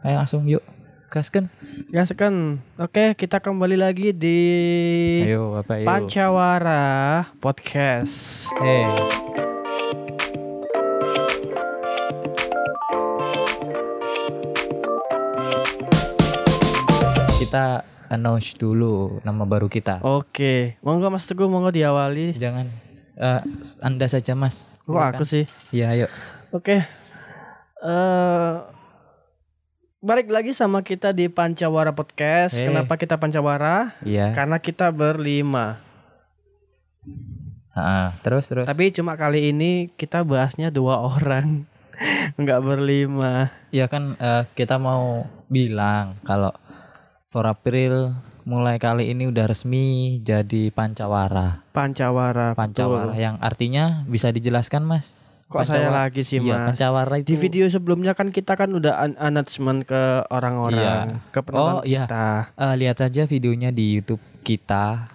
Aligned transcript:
Ayo 0.00 0.16
langsung 0.16 0.48
yuk. 0.48 0.64
Gaskan. 1.12 1.52
Sekan. 1.92 2.64
Oke, 2.80 3.12
kita 3.20 3.36
kembali 3.36 3.76
lagi 3.76 4.16
di 4.16 4.40
Ayo 5.28 5.60
apa 5.60 5.76
yuk. 5.76 5.84
Pancawara 5.84 7.28
Podcast. 7.36 8.48
Eh. 8.64 8.88
Kita 17.36 17.84
announce 18.08 18.56
dulu 18.56 19.20
nama 19.20 19.44
baru 19.44 19.68
kita. 19.68 20.00
Oke, 20.00 20.80
monggo 20.80 21.12
Mas 21.12 21.28
Teguh 21.28 21.52
monggo 21.52 21.68
diawali. 21.68 22.40
Jangan 22.40 22.72
eh, 23.20 23.40
Anda 23.84 24.08
saja 24.08 24.32
Mas. 24.32 24.72
Kok 24.88 24.96
aku 24.96 25.28
sih? 25.28 25.44
Ya 25.68 25.92
ayo. 25.92 26.08
Oke. 26.56 26.88
Eh 27.84 28.69
balik 30.00 30.32
lagi 30.32 30.56
sama 30.56 30.80
kita 30.80 31.12
di 31.12 31.28
Pancawara 31.28 31.92
Podcast. 31.92 32.56
Eh. 32.56 32.64
Kenapa 32.64 32.96
kita 32.96 33.20
Pancawara? 33.20 34.00
Iya. 34.00 34.32
Karena 34.32 34.56
kita 34.56 34.88
berlima. 34.88 35.76
Ah, 37.76 38.16
terus 38.24 38.48
terus. 38.48 38.64
Tapi 38.64 38.96
cuma 38.96 39.14
kali 39.20 39.52
ini 39.52 39.92
kita 40.00 40.24
bahasnya 40.24 40.72
dua 40.72 41.04
orang. 41.04 41.68
Enggak 42.40 42.64
berlima. 42.64 43.52
Ya 43.68 43.92
kan 43.92 44.16
eh, 44.16 44.48
kita 44.56 44.80
mau 44.80 45.28
bilang 45.52 46.16
kalau 46.24 46.56
for 47.28 47.44
April 47.44 48.16
mulai 48.48 48.80
kali 48.80 49.12
ini 49.12 49.28
udah 49.28 49.52
resmi 49.52 50.16
jadi 50.24 50.72
Pancawara. 50.72 51.60
Pancawara. 51.76 52.56
Pancawara 52.56 53.12
betul. 53.12 53.20
yang 53.20 53.36
artinya 53.44 54.08
bisa 54.08 54.32
dijelaskan 54.32 54.88
Mas? 54.88 55.12
Kok 55.50 55.66
saya 55.66 55.90
lagi 55.90 56.22
sih, 56.22 56.38
Iya, 56.38 56.62
Mas? 56.62 56.66
Pancawara 56.72 57.18
itu 57.18 57.26
Di 57.26 57.36
video 57.36 57.66
sebelumnya 57.66 58.14
kan 58.14 58.30
kita 58.30 58.54
kan 58.54 58.70
udah 58.70 58.94
an- 58.96 59.18
announcement 59.18 59.82
ke 59.82 60.22
orang-orang, 60.30 61.18
ke 61.28 61.42
Oh, 61.42 61.44
penonton 61.44 61.82
iya. 61.84 62.06
kita. 62.06 62.26
Eh, 62.54 62.74
lihat 62.78 62.96
saja 62.96 63.26
videonya 63.26 63.68
di 63.68 63.98
YouTube 63.98 64.22
kita. 64.40 65.10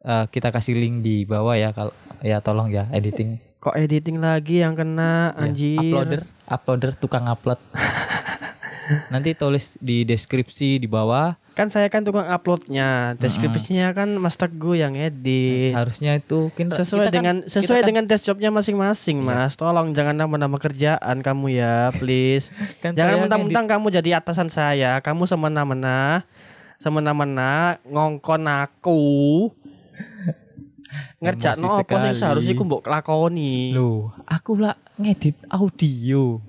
Eh, 0.00 0.24
kita 0.26 0.48
kasih 0.48 0.72
link 0.72 1.04
di 1.04 1.28
bawah 1.28 1.52
ya 1.52 1.68
kalau 1.70 1.92
ya 2.18 2.40
tolong 2.40 2.72
ya 2.72 2.88
editing. 2.88 3.36
Kok 3.60 3.76
editing 3.76 4.16
lagi 4.18 4.64
yang 4.64 4.72
kena 4.72 5.30
Ya, 5.30 5.44
anjir? 5.44 5.76
Uploader, 5.78 6.20
uploader 6.48 6.90
tukang 6.96 7.28
upload. 7.28 7.60
Nanti 9.12 9.36
tulis 9.36 9.76
di 9.76 10.02
deskripsi 10.02 10.80
di 10.80 10.88
bawah. 10.88 11.36
Kan 11.60 11.68
saya 11.68 11.92
kan 11.92 12.00
tukang 12.00 12.24
uploadnya, 12.24 13.12
deskripsinya 13.20 13.92
kan 13.92 14.16
Mas 14.16 14.32
Teguh 14.34 14.80
yang 14.80 14.96
edit. 14.96 15.76
Harusnya 15.76 16.16
itu 16.16 16.48
kita, 16.56 16.72
kita 16.72 16.80
Sesuai 16.80 17.04
kan- 17.04 17.12
dengan 17.12 17.36
kita 17.44 17.52
sesuai 17.52 17.76
kan- 17.76 17.88
dengan 17.92 18.04
desk 18.08 18.24
jobnya 18.24 18.48
masing-masing, 18.48 19.20
Mas. 19.20 19.60
Tolong 19.60 19.92
jangan 19.92 20.16
nambah-nambah 20.16 20.56
kerjaan 20.56 21.20
kamu 21.20 21.60
ya, 21.60 21.92
please. 21.92 22.48
kan 22.80 22.96
jangan 22.96 23.28
mentang-mentang 23.28 23.68
kamu 23.68 23.92
jadi 23.92 24.10
atasan 24.16 24.48
saya, 24.48 25.04
kamu 25.04 25.28
semena-mena 25.28 26.24
semena-mena 26.80 27.76
ngongkon 27.84 28.48
aku. 28.48 29.04
Ngerjakno 31.20 31.68
Emosi 31.68 31.82
apa 31.84 31.92
sekali. 31.92 32.16
seharusnya 32.16 32.54
aku 32.56 32.64
mbok 32.64 32.82
lakoni 32.88 33.76
Loh, 33.76 34.16
aku 34.24 34.56
lah 34.56 34.80
ngedit 34.96 35.36
audio. 35.46 36.40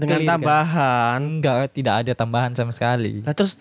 Dengan 0.00 0.18
clear 0.18 0.26
kan? 0.26 0.34
tambahan. 0.40 1.18
Enggak, 1.20 1.76
tidak 1.76 1.94
ada 2.00 2.12
tambahan 2.16 2.52
sama 2.56 2.72
sekali. 2.72 3.20
Nah 3.20 3.36
terus 3.36 3.60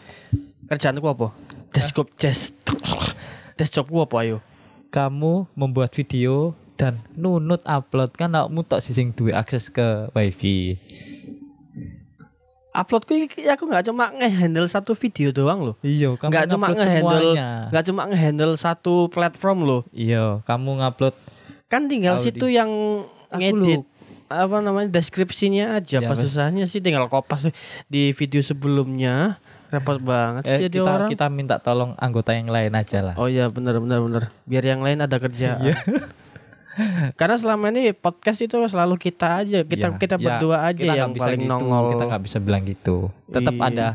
kerjaanku 0.72 1.04
apa? 1.04 1.28
Desk 1.76 1.94
job 1.94 2.08
desk 3.60 3.76
jobku 3.76 4.00
apa 4.00 4.16
ayo? 4.24 4.38
Kamu 4.90 5.52
membuat 5.54 5.94
video 5.94 6.56
dan 6.80 7.04
nunut 7.14 7.60
upload 7.68 8.16
kan 8.16 8.32
awakmu 8.32 8.64
tok 8.64 8.80
sih 8.80 8.96
sing 8.96 9.12
duwe 9.12 9.36
akses 9.36 9.68
ke 9.68 10.08
wifi. 10.16 10.80
Uploadku 12.70 13.12
aku 13.36 13.64
nggak 13.68 13.92
cuma 13.92 14.14
ngehandle 14.16 14.72
satu 14.72 14.96
video 14.96 15.36
doang 15.36 15.60
loh. 15.60 15.76
Iya, 15.84 16.16
kamu 16.16 16.32
Nggak 16.32 16.48
cuma 16.48 16.68
ngehandle 16.72 17.30
nggak 17.70 17.86
cuma 17.92 18.02
ngehandle 18.08 18.54
satu 18.56 19.12
platform 19.12 19.68
loh. 19.68 19.82
Iya, 19.92 20.40
kamu 20.48 20.80
ngupload 20.80 21.16
Kan 21.70 21.86
tinggal 21.86 22.18
Audio. 22.18 22.26
situ 22.26 22.46
yang 22.50 22.70
Aku 23.30 23.38
ngedit. 23.38 23.86
Apa 24.30 24.62
namanya 24.62 24.94
deskripsinya 24.94 25.82
aja. 25.82 26.00
Ya, 26.00 26.06
Apa 26.06 26.14
susahnya 26.16 26.70
sih 26.70 26.80
tinggal 26.80 27.10
kopas 27.10 27.50
di 27.90 28.14
video 28.14 28.40
sebelumnya. 28.40 29.42
Repot 29.70 30.02
banget 30.02 30.50
eh, 30.50 30.50
sih 30.50 30.62
jadi 30.66 30.78
kita 30.82 30.92
orang. 30.98 31.10
kita 31.14 31.26
minta 31.30 31.56
tolong 31.62 31.94
anggota 32.02 32.34
yang 32.34 32.50
lain 32.50 32.74
aja 32.74 33.06
lah. 33.06 33.14
Oh 33.18 33.30
iya 33.30 33.50
benar 33.50 33.78
benar 33.78 34.02
benar. 34.02 34.24
Biar 34.50 34.64
yang 34.66 34.82
lain 34.82 35.02
ada 35.02 35.18
kerjaan. 35.18 35.62
Iya. 36.80 37.12
Karena 37.20 37.36
selama 37.36 37.76
ini 37.76 37.92
podcast 37.92 38.40
itu 38.40 38.56
selalu 38.56 38.96
kita 38.96 39.44
aja, 39.44 39.68
kita 39.68 39.92
Iya, 39.92 40.00
kita 40.00 40.16
ya, 40.16 40.24
berdua 40.24 40.58
aja 40.64 40.80
kita 40.80 40.96
yang 40.96 41.12
paling 41.12 41.44
gitu, 41.44 41.52
nongol. 41.52 41.86
Kita 41.92 42.04
nggak 42.08 42.24
bisa 42.24 42.38
bilang 42.40 42.64
gitu. 42.64 42.98
Tetap 43.28 43.52
Iya. 43.52 43.68
ada 43.68 43.88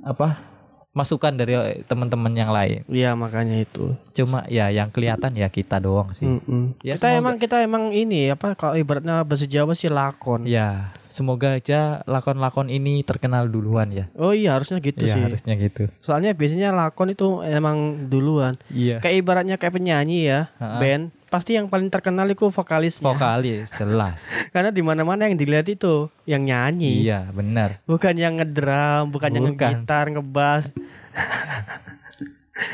apa? 0.00 0.55
Masukan 0.96 1.28
dari 1.30 1.52
teman-teman 1.84 2.32
yang 2.32 2.48
lain. 2.48 2.80
Iya 2.88 3.12
makanya 3.12 3.60
itu. 3.60 3.92
Cuma 4.10 4.48
ya 4.48 4.66
yang 4.68 4.88
kelihatan 4.88 5.36
ya 5.36 5.46
kita 5.46 5.76
doang 5.76 6.10
sih. 6.10 6.24
Mm-mm. 6.24 6.80
Ya, 6.80 6.96
kita 6.96 7.06
semoga- 7.06 7.20
emang 7.20 7.34
kita 7.36 7.56
emang 7.60 7.84
ini 7.92 8.32
apa 8.32 8.56
kalau 8.56 8.74
ibaratnya 8.74 9.20
bahasa 9.20 9.44
Jawa 9.44 9.76
sih 9.76 9.86
lakon. 9.86 10.48
Ya, 10.48 10.96
semoga 11.06 11.52
aja 11.52 12.00
lakon-lakon 12.04 12.66
ini 12.66 13.00
terkenal 13.02 13.44
duluan 13.44 13.92
ya. 13.92 14.08
Oh 14.14 14.32
iya 14.32 14.56
harusnya 14.56 14.80
gitu 14.80 15.04
ya 15.04 15.12
sih. 15.12 15.22
harusnya 15.22 15.52
gitu. 15.54 15.92
Soalnya 16.00 16.32
biasanya 16.32 16.72
lakon 16.72 17.12
itu 17.12 17.44
emang 17.44 18.08
duluan. 18.08 18.56
Iya. 18.66 18.98
Kayak 18.98 19.16
ibaratnya 19.20 19.56
kayak 19.56 19.76
penyanyi 19.76 20.18
ya, 20.26 20.48
Ha-ha. 20.56 20.80
band 20.80 21.12
pasti 21.26 21.52
yang 21.52 21.66
paling 21.66 21.90
terkenal 21.90 22.24
itu 22.24 22.48
vokalisnya. 22.48 23.04
Vokalis 23.04 23.68
jelas. 23.74 24.24
Karena 24.54 24.70
di 24.70 24.80
mana-mana 24.80 25.26
yang 25.26 25.36
dilihat 25.36 25.66
itu 25.66 26.08
yang 26.24 26.40
nyanyi. 26.40 27.02
iya, 27.02 27.28
benar. 27.28 27.84
Bukan 27.84 28.14
yang 28.14 28.40
ngedrum, 28.40 29.10
bukan, 29.10 29.30
yang 29.30 29.44
Bukan. 29.44 29.58
ngegitar, 29.76 30.08
ngebass. 30.08 30.64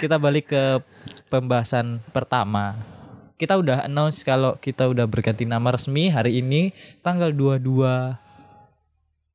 Kita 0.03 0.19
balik 0.19 0.51
ke 0.51 0.83
pembahasan 1.31 2.03
pertama. 2.11 2.79
Kita 3.39 3.59
udah 3.59 3.87
announce 3.87 4.23
kalau 4.23 4.55
kita 4.59 4.87
udah 4.87 5.07
berganti 5.07 5.43
nama 5.43 5.75
resmi 5.75 6.11
hari 6.11 6.39
ini 6.39 6.71
tanggal 7.03 7.35
22 7.35 8.15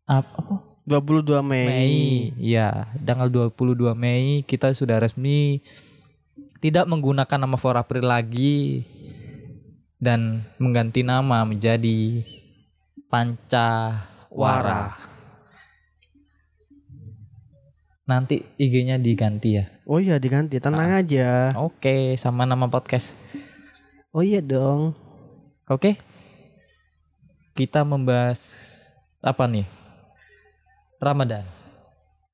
apa? 0.08 0.24
apa? 0.24 0.56
22 0.88 1.44
Mei. 1.44 1.68
Mei. 1.68 2.00
Iya, 2.40 2.88
tanggal 3.04 3.28
22 3.28 3.92
Mei 3.92 4.48
kita 4.48 4.72
sudah 4.72 5.04
resmi 5.04 5.60
tidak 6.64 6.88
menggunakan 6.88 7.44
nama 7.44 7.60
For 7.60 7.76
April 7.76 8.08
lagi 8.08 8.88
dan 10.00 10.48
mengganti 10.58 11.04
nama 11.04 11.44
menjadi 11.44 12.24
Pancawara. 13.08 15.07
Nanti 18.08 18.40
IG-nya 18.56 18.96
diganti 18.96 19.60
ya. 19.60 19.68
Oh 19.84 20.00
iya 20.00 20.16
diganti, 20.16 20.64
tenang 20.64 20.96
aja. 20.96 21.52
Oke, 21.60 22.16
sama 22.16 22.48
nama 22.48 22.72
podcast. 22.72 23.20
Oh 24.16 24.24
iya 24.24 24.40
dong. 24.40 24.96
Oke. 25.68 26.00
Kita 27.52 27.84
membahas 27.84 28.40
apa 29.20 29.44
nih? 29.52 29.68
Ramadan. 31.04 31.44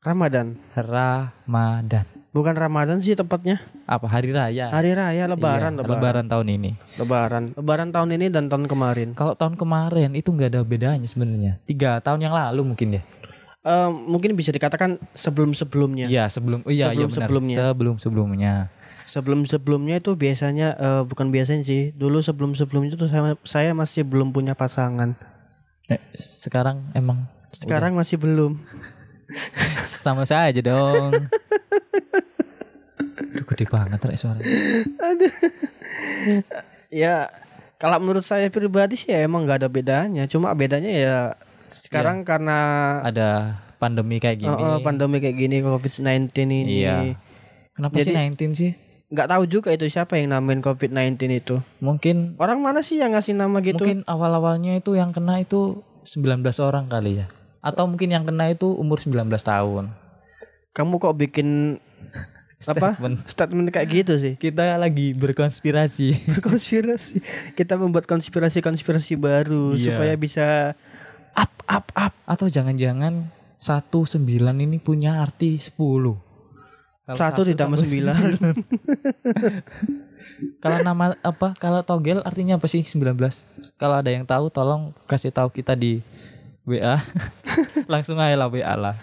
Ramadan. 0.06 0.62
Ramadan. 0.78 2.06
Bukan 2.33 2.53
Ramadan 2.53 3.01
sih 3.01 3.17
tepatnya. 3.17 3.57
Apa 3.89 4.06
hari 4.06 4.29
raya? 4.29 4.69
Hari 4.69 4.94
raya 4.94 5.25
lebaran, 5.25 5.73
Iya, 5.73 5.79
lebaran. 5.81 5.97
lebaran 5.97 6.25
tahun 6.29 6.47
ini. 6.53 6.72
Lebaran. 7.01 7.44
Lebaran 7.57 7.89
tahun 7.89 8.09
ini 8.13 8.25
dan 8.29 8.45
tahun 8.45 8.69
kemarin. 8.69 9.17
Kalau 9.17 9.33
tahun 9.33 9.57
kemarin 9.57 10.13
itu 10.13 10.29
nggak 10.29 10.53
ada 10.53 10.62
bedanya 10.62 11.07
sebenarnya. 11.09 11.57
Tiga 11.66 11.97
tahun 11.97 12.29
yang 12.29 12.33
lalu 12.38 12.62
mungkin 12.73 13.01
ya. 13.01 13.03
Eh, 13.63 13.90
mungkin 13.90 14.35
bisa 14.35 14.51
dikatakan 14.51 15.00
sebelum-sebelumnya. 15.16 16.12
Iya 16.12 16.28
sebelum. 16.28 16.68
Iya 16.68 16.91
iya. 16.91 17.07
Sebelum-sebelumnya. 17.07 17.56
Sebelum 17.56 17.96
sebelumnya. 17.96 18.53
Sebelum-sebelumnya 19.07 19.96
itu 20.03 20.12
biasanya 20.19 20.68
eh, 20.75 21.01
bukan 21.07 21.31
biasanya 21.31 21.63
sih. 21.63 21.96
Dulu 21.96 22.19
sebelum-sebelumnya 22.19 23.00
itu 23.00 23.07
saya, 23.07 23.40
saya 23.47 23.72
masih 23.72 24.03
belum 24.03 24.35
punya 24.35 24.51
pasangan. 24.51 25.16
Eh, 25.88 26.00
sekarang 26.19 26.91
emang 26.91 27.24
Sekarang 27.56 27.96
masih 27.96 28.19
belum. 28.19 28.60
sama 29.88 30.27
saja 30.27 30.59
dong. 30.59 31.13
Aduh 33.33 33.45
gede 33.50 33.66
banget 33.69 34.00
rek 34.04 34.18
suara. 34.18 34.39
Ya 36.94 37.30
kalau 37.81 37.98
menurut 38.00 38.24
saya 38.24 38.48
pribadi 38.48 38.95
sih 38.95 39.12
ya 39.12 39.24
emang 39.24 39.48
nggak 39.48 39.63
ada 39.63 39.69
bedanya. 39.69 40.24
Cuma 40.27 40.54
bedanya 40.54 40.92
ya 40.92 41.18
sekarang 41.71 42.24
karena 42.24 42.57
Ada 43.04 43.60
pandemi 43.77 44.18
kayak 44.18 44.38
gini. 44.39 44.56
Oh, 44.56 44.75
oh, 44.75 44.80
pandemi 44.80 45.19
kayak 45.19 45.38
gini 45.38 45.60
COVID-19 45.60 46.31
ini. 46.44 46.57
Iya. 46.83 47.19
Kenapa 47.74 48.00
sih 48.00 48.13
19 48.15 48.54
sih? 48.56 48.74
nggak 49.13 49.30
tahu 49.30 49.44
juga 49.45 49.69
itu 49.69 49.86
siapa 49.86 50.18
yang 50.18 50.33
namain 50.33 50.57
COVID-19 50.57 51.21
itu. 51.30 51.62
Mungkin 51.77 52.33
Orang 52.42 52.65
mana 52.65 52.81
sih 52.81 52.98
yang 52.98 53.13
ngasih 53.13 53.38
nama 53.38 53.62
gitu? 53.62 53.77
mungkin 53.77 54.01
awal-awalnya 54.10 54.74
itu 54.74 54.98
yang 54.98 55.13
kena 55.13 55.38
itu 55.38 55.86
19 56.10 56.42
orang 56.60 56.89
kali 56.89 57.21
ya. 57.21 57.30
Atau 57.62 57.86
mungkin 57.86 58.09
yang 58.09 58.25
kena 58.25 58.50
itu 58.50 58.74
umur 58.74 58.98
19 58.98 59.30
tahun. 59.38 59.94
Kamu 60.74 60.98
kok 60.98 61.13
bikin 61.13 61.77
apa 62.63 62.95
Statement. 62.98 63.16
statement 63.30 63.68
kayak 63.69 63.88
gitu 63.92 64.13
sih? 64.18 64.33
Kita 64.33 64.81
lagi 64.81 65.13
berkonspirasi. 65.13 66.33
Berkonspirasi. 66.33 67.21
Kita 67.54 67.77
membuat 67.77 68.09
konspirasi-konspirasi 68.09 69.13
baru 69.13 69.77
Iya. 69.77 69.94
supaya 69.94 70.13
bisa 70.18 70.48
Up 71.33 71.53
up 71.65 71.85
up. 71.94 72.13
Atau 72.25 72.47
jangan-jangan 72.47 73.31
satu 73.59 74.03
sembilan 74.03 74.59
ini 74.59 74.77
punya 74.80 75.24
arti 75.24 75.59
sepuluh. 75.59 76.15
Kalau 77.03 77.19
Satu 77.19 77.44
ditambah 77.44 77.75
tambah 77.75 77.83
sembilan. 77.83 78.31
Kalau 80.63 80.80
nama 80.83 81.15
apa? 81.19 81.51
Kalau 81.59 81.83
togel 81.83 82.24
artinya 82.24 82.56
apa 82.56 82.68
sih 82.71 82.83
19? 82.83 83.19
Kalau 83.75 84.00
ada 84.00 84.07
yang 84.07 84.24
tahu 84.24 84.47
tolong 84.47 84.95
kasih 85.07 85.35
tahu 85.35 85.51
kita 85.51 85.75
di 85.75 86.00
WA. 86.63 87.03
Langsung 87.91 88.19
aja 88.19 88.35
lah 88.39 88.47
WA 88.47 88.74
lah. 88.80 88.95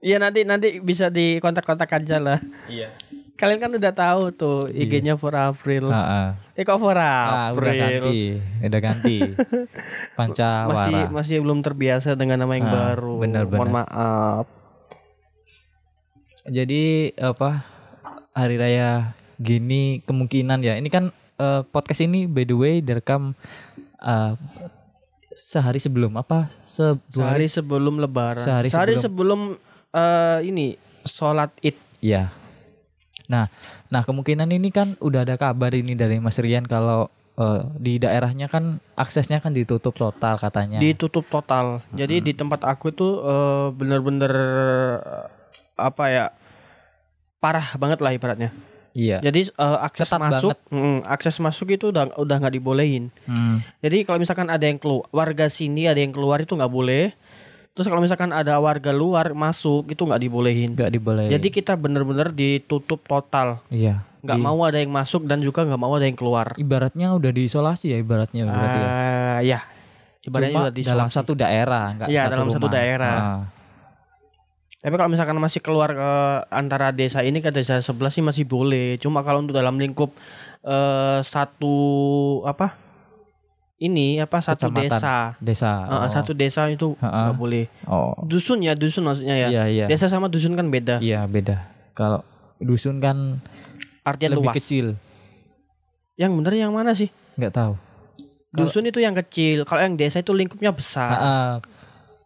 Iya 0.00 0.18
nanti 0.18 0.42
nanti 0.48 0.80
bisa 0.80 1.12
di 1.12 1.36
kontak-kontak 1.38 1.92
aja 1.92 2.16
lah. 2.16 2.40
Iya. 2.66 2.96
Kalian 3.38 3.62
kan 3.62 3.70
udah 3.70 3.92
tahu 3.94 4.22
tuh 4.34 4.66
IG-nya 4.66 5.14
for 5.14 5.30
April. 5.30 5.88
Ah, 5.88 6.34
Eh 6.52 6.66
kok 6.66 6.74
for 6.76 6.90
ah, 6.92 7.54
udah 7.54 7.70
April? 7.70 8.02
ganti, 8.02 8.18
udah 8.60 8.80
ganti. 8.82 9.16
Pancawara. 10.18 10.74
masih 10.74 10.98
masih 11.08 11.36
belum 11.38 11.62
terbiasa 11.62 12.18
dengan 12.18 12.42
nama 12.42 12.52
yang 12.52 12.66
Ah, 12.66 12.74
baru. 12.90 13.22
benar, 13.22 13.46
Mohon 13.46 13.54
benar. 13.54 13.86
maaf. 13.86 14.44
Jadi 16.44 17.14
apa 17.14 17.62
hari 18.32 18.56
raya 18.56 19.14
gini 19.36 20.02
kemungkinan 20.02 20.58
ya. 20.58 20.74
Ini 20.74 20.88
kan 20.88 21.14
eh, 21.38 21.62
podcast 21.62 22.02
ini 22.02 22.26
by 22.26 22.42
the 22.42 22.56
way 22.56 22.74
direkam 22.80 23.38
eh, 24.00 24.34
sehari 25.30 25.78
sebelum 25.78 26.18
apa? 26.18 26.50
Se 26.64 26.98
Sehari 27.08 27.46
sebelum 27.46 28.02
Lebaran. 28.02 28.42
Sehari 28.42 28.98
sebelum, 28.98 29.54
eh, 29.92 30.38
ini 30.42 30.74
sholat 31.04 31.54
id. 31.60 31.78
Iya. 32.00 32.34
Nah, 33.28 33.52
nah 33.92 34.02
kemungkinan 34.02 34.48
ini 34.48 34.72
kan 34.72 34.96
udah 34.98 35.22
ada 35.22 35.36
kabar 35.36 35.70
ini 35.76 35.92
dari 35.92 36.16
Mas 36.18 36.40
Rian 36.40 36.64
kalau 36.64 37.12
eh, 37.36 37.60
di 37.76 38.00
daerahnya 38.00 38.48
kan 38.48 38.80
aksesnya 38.96 39.38
kan 39.38 39.52
ditutup 39.52 39.94
total 39.94 40.40
katanya. 40.40 40.80
ditutup 40.80 41.28
total. 41.28 41.84
Jadi 41.92 42.24
di 42.24 42.32
tempat 42.32 42.64
aku 42.64 42.90
itu 42.90 43.08
eh, 43.22 43.68
bener-bener 43.76 44.32
eh, 45.04 45.26
apa 45.78 46.04
ya 46.10 46.24
parah 47.38 47.76
banget 47.78 48.02
lah 48.02 48.10
ibaratnya. 48.16 48.50
iya. 48.96 49.22
Jadi 49.22 49.52
eh, 49.52 49.78
akses 49.84 50.08
Ketat 50.10 50.18
masuk, 50.18 50.56
mm, 50.72 50.98
akses 51.06 51.36
masuk 51.38 51.68
itu 51.70 51.92
udah 51.92 52.16
udah 52.18 52.36
nggak 52.40 52.56
dibolehin. 52.58 53.12
Hmm. 53.28 53.62
Jadi 53.84 54.02
kalau 54.08 54.18
misalkan 54.18 54.48
ada 54.48 54.64
yang 54.64 54.80
keluar 54.80 55.06
warga 55.12 55.46
sini 55.52 55.86
ada 55.86 56.00
yang 56.00 56.10
keluar 56.10 56.42
itu 56.42 56.56
nggak 56.56 56.72
boleh. 56.72 57.14
Terus 57.78 57.86
kalau 57.86 58.02
misalkan 58.02 58.34
ada 58.34 58.58
warga 58.58 58.90
luar 58.90 59.30
masuk 59.30 59.86
itu 59.86 60.02
nggak 60.02 60.18
dibolehin. 60.18 60.74
Nggak 60.74 60.90
dibolehin. 60.90 61.30
Jadi 61.30 61.48
kita 61.48 61.78
bener-bener 61.78 62.34
ditutup 62.34 62.98
total. 63.00 63.62
iya. 63.70 64.02
Nggak 64.18 64.34
Di- 64.34 64.42
mau 64.42 64.58
ada 64.66 64.82
yang 64.82 64.90
masuk 64.90 65.22
dan 65.24 65.38
juga 65.38 65.62
nggak 65.62 65.78
mau 65.78 65.94
ada 65.94 66.02
yang 66.02 66.18
keluar. 66.18 66.58
Ibaratnya 66.58 67.14
udah 67.14 67.30
diisolasi 67.30 67.94
ya 67.94 67.96
ibaratnya 67.96 68.42
berarti 68.44 68.66
ya. 68.76 68.88
Ah, 68.90 69.38
ya. 69.40 69.60
Ibaratnya 70.20 70.50
Cuma 70.50 70.58
udah 70.58 70.66
dalam 70.66 70.74
diisolasi. 70.74 71.14
satu 71.14 71.32
daerah, 71.32 71.84
nggak 71.94 72.08
Iya, 72.10 72.20
satu 72.20 72.32
dalam 72.34 72.48
satu 72.50 72.66
rumah. 72.66 72.74
daerah. 72.74 73.14
Ah. 73.16 73.40
Tapi 74.78 74.94
kalau 74.94 75.06
misalkan 75.08 75.38
masih 75.38 75.58
keluar 75.58 75.90
ke 75.90 76.10
antara 76.50 76.90
desa 76.90 77.22
ini 77.22 77.38
ke 77.38 77.50
desa 77.50 77.78
sebelah 77.78 78.10
sih 78.10 78.18
masih 78.20 78.42
boleh. 78.42 78.98
Cuma 78.98 79.22
kalau 79.22 79.38
untuk 79.38 79.54
dalam 79.54 79.78
lingkup 79.78 80.10
eh 80.60 81.20
satu 81.22 81.74
apa? 82.42 82.74
Ini 83.78 84.26
apa 84.26 84.42
satu 84.42 84.74
Kecamatan. 84.74 84.90
desa. 84.90 85.16
Desa. 85.38 85.72
Oh. 85.86 86.10
satu 86.10 86.34
desa 86.34 86.66
itu 86.66 86.98
nggak 86.98 87.38
boleh. 87.38 87.70
Oh. 87.86 88.10
Dusun 88.26 88.58
ya, 88.58 88.74
dusun 88.74 89.06
maksudnya 89.06 89.38
ya. 89.38 89.48
Iya, 89.54 89.64
iya. 89.70 89.84
Desa 89.86 90.10
sama 90.10 90.26
dusun 90.26 90.58
kan 90.58 90.66
beda. 90.66 90.98
Iya, 90.98 91.22
beda. 91.30 91.70
Kalau 91.94 92.26
dusun 92.58 92.98
kan 92.98 93.38
Artinya 94.02 94.34
lebih 94.34 94.50
luas. 94.50 94.58
kecil. 94.58 94.98
Yang 96.18 96.32
bener 96.42 96.54
yang 96.58 96.74
mana 96.74 96.90
sih? 96.98 97.14
nggak 97.38 97.54
tahu. 97.54 97.78
Dusun 98.50 98.90
itu 98.90 98.98
yang 98.98 99.14
kecil. 99.14 99.62
Kalau 99.62 99.78
yang 99.78 99.94
desa 99.94 100.18
itu 100.18 100.34
lingkupnya 100.34 100.74
besar. 100.74 101.14
Ah, 101.14 101.22
ah. 101.22 101.52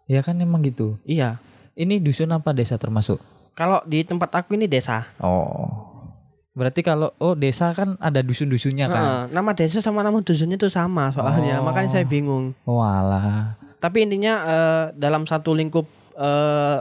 Ya 0.09 0.25
kan 0.25 0.41
emang 0.41 0.65
gitu. 0.65 0.97
Iya. 1.05 1.37
Ini 1.77 2.01
dusun 2.01 2.33
apa 2.33 2.57
desa 2.57 2.81
termasuk? 2.81 3.21
Kalau 3.53 3.85
di 3.85 4.01
tempat 4.09 4.33
aku 4.33 4.57
ini 4.57 4.65
desa. 4.65 5.05
Oh. 5.21 5.92
Berarti 6.53 6.81
kalau 6.81 7.17
oh 7.17 7.33
desa 7.33 7.73
kan 7.73 7.97
ada 7.97 8.21
dusun-dusunnya 8.21 8.87
kan. 8.87 9.01
Heeh, 9.01 9.23
nama 9.33 9.51
desa 9.53 9.81
sama 9.81 10.01
nama 10.01 10.21
dusunnya 10.21 10.55
itu 10.55 10.69
sama 10.69 11.09
soalnya. 11.09 11.59
Oh. 11.59 11.65
Makanya 11.65 11.91
saya 11.91 12.05
bingung. 12.05 12.53
Walah. 12.63 13.57
Tapi 13.79 14.05
intinya 14.05 14.35
eh, 14.45 14.85
dalam 14.95 15.25
satu 15.25 15.51
lingkup 15.51 15.89
eh, 16.15 16.79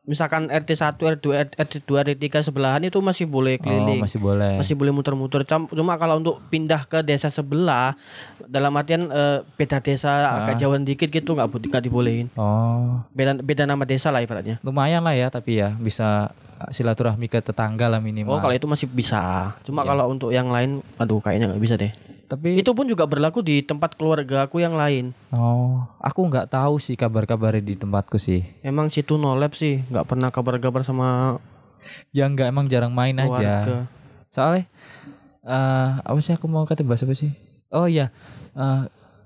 misalkan 0.00 0.48
RT 0.48 0.72
1, 0.74 0.96
RT 0.96 1.22
2, 1.22 1.36
RT 1.54 1.74
2, 1.84 2.02
RT 2.02 2.18
3 2.18 2.42
sebelahan 2.42 2.82
itu 2.82 2.98
masih 2.98 3.28
boleh 3.28 3.54
Oh, 3.54 3.62
keliling. 3.62 4.00
masih 4.00 4.18
boleh. 4.18 4.56
masih 4.56 4.74
boleh 4.74 4.90
muter-muter. 4.90 5.44
Cuma 5.44 5.94
kalau 5.94 6.16
untuk 6.16 6.40
pindah 6.48 6.82
ke 6.84 7.04
desa 7.04 7.28
sebelah 7.28 7.94
dalam 8.42 8.72
artian 8.74 9.06
eh, 9.06 9.44
beda 9.54 9.78
desa 9.78 10.10
agak 10.34 10.58
jauhan 10.58 10.82
dikit 10.82 11.06
gitu 11.06 11.36
nggak 11.36 11.46
nggak 11.68 11.82
dibolehin. 11.84 12.32
Oh, 12.34 13.04
Beda 13.12 13.36
beda 13.36 13.62
nama 13.64 13.84
desa 13.84 14.08
lah 14.08 14.18
ibaratnya. 14.18 14.56
lumayan 14.64 15.04
lah 15.04 15.12
ya 15.12 15.28
tapi 15.28 15.60
ya 15.60 15.76
bisa 15.76 16.32
silaturahmi 16.68 17.26
ke 17.26 17.40
tetangga 17.40 17.88
lah 17.88 17.98
minimal. 17.98 18.36
Oh, 18.36 18.38
kalau 18.38 18.52
itu 18.52 18.64
masih 18.64 18.84
bisa. 18.86 19.56
Cuma 19.62 19.80
Iya. 19.80 19.88
kalau 19.88 20.04
untuk 20.08 20.28
yang 20.28 20.48
lain 20.48 20.84
aduh 20.94 21.16
kayaknya 21.18 21.48
nggak 21.48 21.62
bisa 21.62 21.74
deh. 21.74 21.88
tapi 22.26 22.54
Itu 22.54 22.70
pun 22.72 22.86
juga 22.86 23.02
berlaku 23.04 23.40
di 23.40 23.58
tempat 23.60 23.94
keluarga 23.94 24.44
aku 24.44 24.58
yang 24.58 24.72
lain. 24.72 25.10
oh, 25.30 25.82
aku 25.98 26.20
nggak 26.22 26.46
tahu 26.48 26.76
sih 26.76 26.94
kabar-kabar 26.94 27.56
di 27.56 27.74
tempatku 27.74 28.16
sih. 28.16 28.44
Emang 28.60 28.86
situ 28.86 29.16
nolep 29.16 29.50
sih, 29.52 29.82
nggak 29.84 30.06
pernah 30.06 30.28
kabar-kabar 30.28 30.82
sama 30.82 31.40
Ya 32.10 32.24
nggak 32.24 32.46
emang 32.46 32.68
jarang 32.68 32.92
main 32.92 33.16
aja. 33.16 33.26
keluarga. 33.26 33.76
Soalnya 34.30 34.68
eh 35.40 35.90
apa 35.98 36.18
sih 36.20 36.36
aku 36.36 36.46
mau 36.46 36.62
kata 36.62 36.84
bahasa 36.84 37.02
apa 37.02 37.16
sih? 37.16 37.32
Oh 37.68 37.88
iya. 37.88 38.12
eh 38.52 38.82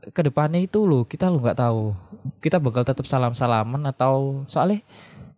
ke 0.07 0.21
depannya 0.23 0.61
itu 0.61 0.85
loh 0.85 1.05
kita 1.05 1.29
lo 1.29 1.41
nggak 1.41 1.59
tahu. 1.59 1.93
Kita 2.39 2.57
bakal 2.57 2.85
tetap 2.85 3.05
salam-salaman 3.05 3.85
atau 3.85 4.45
soalnya 4.47 4.81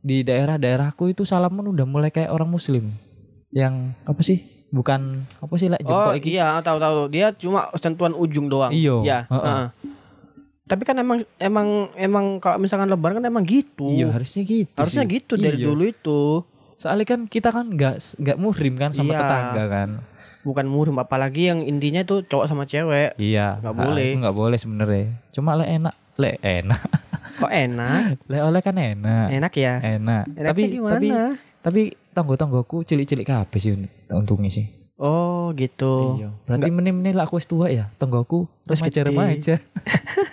di 0.06 0.22
daerah-daerahku 0.22 1.10
itu 1.10 1.26
salaman 1.26 1.66
udah 1.66 1.82
mulai 1.82 2.14
kayak 2.14 2.30
orang 2.30 2.46
muslim. 2.46 2.94
Yang 3.50 3.74
apa 4.04 4.22
sih? 4.22 4.38
Bukan 4.70 5.26
apa 5.36 5.54
sih 5.56 5.66
lah 5.66 5.78
Oh 5.82 6.10
iki. 6.12 6.30
iya 6.32 6.58
tahu 6.58 6.78
tahu 6.78 7.06
dia 7.08 7.30
cuma 7.32 7.70
sentuhan 7.74 8.14
ujung 8.14 8.46
doang. 8.46 8.70
Iyo, 8.70 9.02
Iya. 9.02 9.26
heeh. 9.26 9.42
heeh. 9.42 9.66
Tapi 10.62 10.82
kan 10.82 10.94
emang 10.96 11.22
emang 11.38 11.90
emang 11.94 12.24
kalau 12.38 12.58
misalkan 12.58 12.86
lebaran 12.86 13.18
kan 13.18 13.26
emang 13.26 13.42
gitu. 13.42 13.86
Iya, 13.86 14.10
harusnya 14.10 14.42
gitu. 14.42 14.74
Harusnya 14.74 15.02
sih. 15.02 15.12
gitu 15.16 15.34
dari 15.34 15.58
Iya. 15.58 15.66
dulu 15.66 15.82
itu. 15.86 16.20
Soalnya 16.74 17.06
kan 17.06 17.20
kita 17.24 17.50
kan 17.50 17.66
nggak 17.68 17.94
nggak 18.18 18.36
muhrim 18.36 18.74
kan 18.74 18.90
sama 18.90 19.10
Iya. 19.10 19.18
tetangga 19.22 19.64
kan. 19.66 19.90
Bukan 20.42 20.66
murim 20.66 20.94
apalagi 20.96 21.50
yang 21.50 21.62
intinya 21.62 22.02
itu 22.02 22.22
cowok 22.22 22.46
sama 22.46 22.66
cewek. 22.66 23.14
Iya. 23.16 23.62
Nggak 23.62 23.74
boleh. 23.76 24.10
nggak 24.18 24.36
boleh 24.36 24.58
sebenarnya. 24.58 25.06
Cuma 25.30 25.54
le 25.54 25.64
enak, 25.64 25.94
le 26.16 26.30
enak. 26.38 26.82
Kok 27.36 27.52
enak? 27.52 28.16
le 28.28 28.38
oleh 28.40 28.60
kan 28.64 28.76
enak. 28.76 29.28
enak 29.32 29.52
ya. 29.56 29.74
Enak. 29.80 30.24
Enaknya 30.32 30.50
tapi 30.52 30.62
di 30.68 30.80
mana? 30.80 30.94
tapi 30.96 31.08
tapi 31.60 31.80
tonggo-tonggoku 32.16 32.86
cilik-cilik 32.86 33.26
kabeh 33.28 33.58
sih 33.60 33.72
untungnya 34.08 34.48
sih. 34.48 34.66
Oh 34.96 35.52
gitu. 35.52 36.16
Iya. 36.16 36.32
Berarti 36.48 36.72
meneh-meneh 36.72 37.12
lah 37.12 37.28
aku 37.28 37.36
wis 37.36 37.44
tua 37.44 37.68
ya. 37.68 37.92
Tonggoku 38.00 38.48
remaja 38.64 39.00
remaja. 39.04 39.54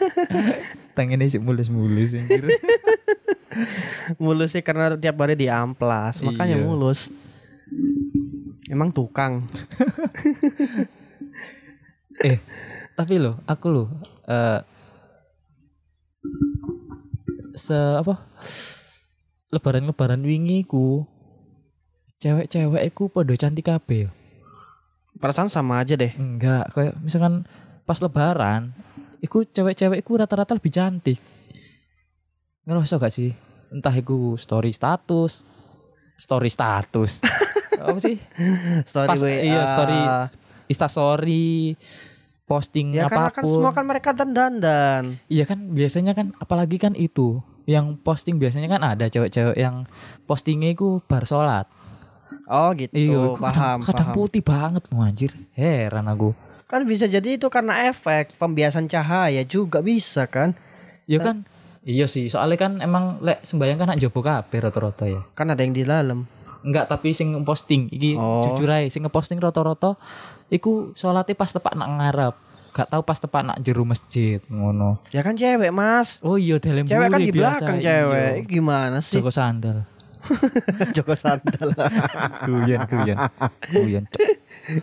Tangannya 0.95 1.27
sih 1.27 1.43
mulus-mulus 1.43 2.15
anjir. 2.15 2.48
Mulusnya 4.24 4.65
karena 4.65 4.98
tiap 4.98 5.19
hari 5.22 5.38
di 5.38 5.45
amplas, 5.45 6.25
makanya 6.25 6.57
Iya. 6.57 6.65
mulus. 6.65 7.13
Emang 8.65 8.89
tukang. 8.89 9.45
eh, 12.25 12.39
tapi 12.98 13.22
loh, 13.22 13.41
aku 13.45 13.67
loh 13.69 13.88
eh 14.24 14.60
se 17.53 17.74
apa? 17.74 18.25
Lebaran-lebaran 19.53 20.22
wingi 20.25 20.65
ku 20.65 21.05
cewek-cewek 22.17 22.83
ku 22.95 23.12
pada 23.12 23.33
cantik 23.36 23.67
kabeh. 23.67 24.07
ya. 24.07 24.10
Perasaan 25.19 25.51
sama 25.51 25.83
aja 25.83 25.93
deh. 25.93 26.15
Enggak, 26.17 26.74
kayak 26.74 26.98
misalkan 27.00 27.45
pas 27.83 28.00
lebaran, 28.00 28.74
iku 29.22 29.45
cewek-cewek 29.45 30.01
iku 30.01 30.17
rata-rata 30.17 30.55
lebih 30.57 30.74
cantik. 30.74 31.19
Ngerasa 32.63 32.98
gak 32.98 33.13
sih? 33.13 33.36
Entah 33.69 33.93
iku 33.93 34.39
story 34.39 34.72
status, 34.72 35.43
story 36.17 36.50
status. 36.50 37.19
Apa 37.83 38.00
sih? 38.00 38.15
Story 38.88 39.07
Pas- 39.12 39.27
iya, 39.27 39.67
story 39.67 40.00
Insta 40.72 40.88
story, 40.88 41.75
posting 42.53 42.93
Ya 42.93 43.10
karena 43.10 43.33
kan 43.33 43.33
apa 43.33 43.41
pun. 43.41 43.50
semua 43.50 43.72
kan 43.74 43.86
mereka 43.89 44.10
dandan. 44.13 45.17
Iya 45.25 45.50
kan 45.50 45.74
biasanya 45.74 46.13
kan 46.13 46.38
apalagi 46.38 46.77
kan 46.77 46.93
itu 46.93 47.41
yang 47.65 47.98
posting 47.98 48.38
biasanya 48.38 48.69
kan 48.69 48.86
ada 48.86 49.10
cewek-cewek 49.10 49.57
yang 49.57 49.89
postingnya 50.29 50.77
iku 50.77 51.01
bar 51.10 51.25
sholat. 51.25 51.65
Oh 52.45 52.69
gitu. 52.77 52.93
Iya, 52.93 53.39
paham, 53.39 53.81
kadang, 53.81 53.89
kadang 53.89 54.10
paham. 54.13 54.17
putih 54.22 54.43
banget 54.45 54.83
anjir. 54.93 55.31
Heran 55.57 56.05
aku. 56.05 56.38
Kan 56.69 56.86
bisa 56.86 57.10
jadi 57.10 57.38
itu 57.41 57.48
karena 57.50 57.89
efek 57.89 58.38
pembiasan 58.38 58.86
cahaya 58.86 59.41
juga 59.48 59.81
bisa 59.81 60.29
kan? 60.29 60.53
Ya 61.10 61.17
kan 61.17 61.50
Iya 61.83 62.07
sih, 62.07 62.31
soalnya 62.31 62.55
kan 62.55 62.72
emang 62.79 63.19
lek 63.19 63.43
sembayang 63.43 63.75
kan 63.75 63.88
nak 63.91 64.00
jopo 64.00 64.24
kabeh 64.24 64.55
rata-rata 64.63 65.03
ya. 65.03 65.19
Kan 65.36 65.51
ada 65.51 65.60
yang 65.67 65.75
di 65.75 65.83
dalam. 65.83 66.24
Enggak, 66.63 66.88
tapi 66.88 67.12
sing 67.12 67.36
posting 67.43 67.91
iki 67.91 68.15
Oh. 68.15 68.48
jujur 68.48 68.72
ae 68.72 68.88
sing 68.88 69.03
ngeposting 69.03 69.38
rata-rata 69.38 70.00
iku 70.48 70.96
salate 70.96 71.36
pas 71.36 71.51
tepak 71.51 71.75
nak 71.75 71.89
ngarep. 72.00 72.36
gak 72.74 72.89
tahu 72.89 73.05
pas 73.05 73.22
tepat 73.22 73.46
nak 73.46 73.62
jero 73.62 73.86
masjid 73.86 74.41
ngono. 74.50 74.98
Ya 75.13 75.22
kan 75.22 75.38
cewek, 75.38 75.70
Mas. 75.70 76.17
Oh 76.25 76.41
iya 76.41 76.58
dalam 76.58 76.89
Cewek 76.89 77.05
kan 77.05 77.22
di 77.22 77.29
biasa, 77.29 77.62
belakang 77.62 77.77
iya. 77.77 77.86
cewek. 77.86 78.34
Gimana 78.50 78.98
sih? 78.98 79.22
Joko 79.22 79.29
sandal. 79.29 79.86
Joko 80.98 81.13
sandal. 81.13 81.70
Guyon. 82.50 82.82
Guyon. 83.70 84.03
Cok. 84.10 84.25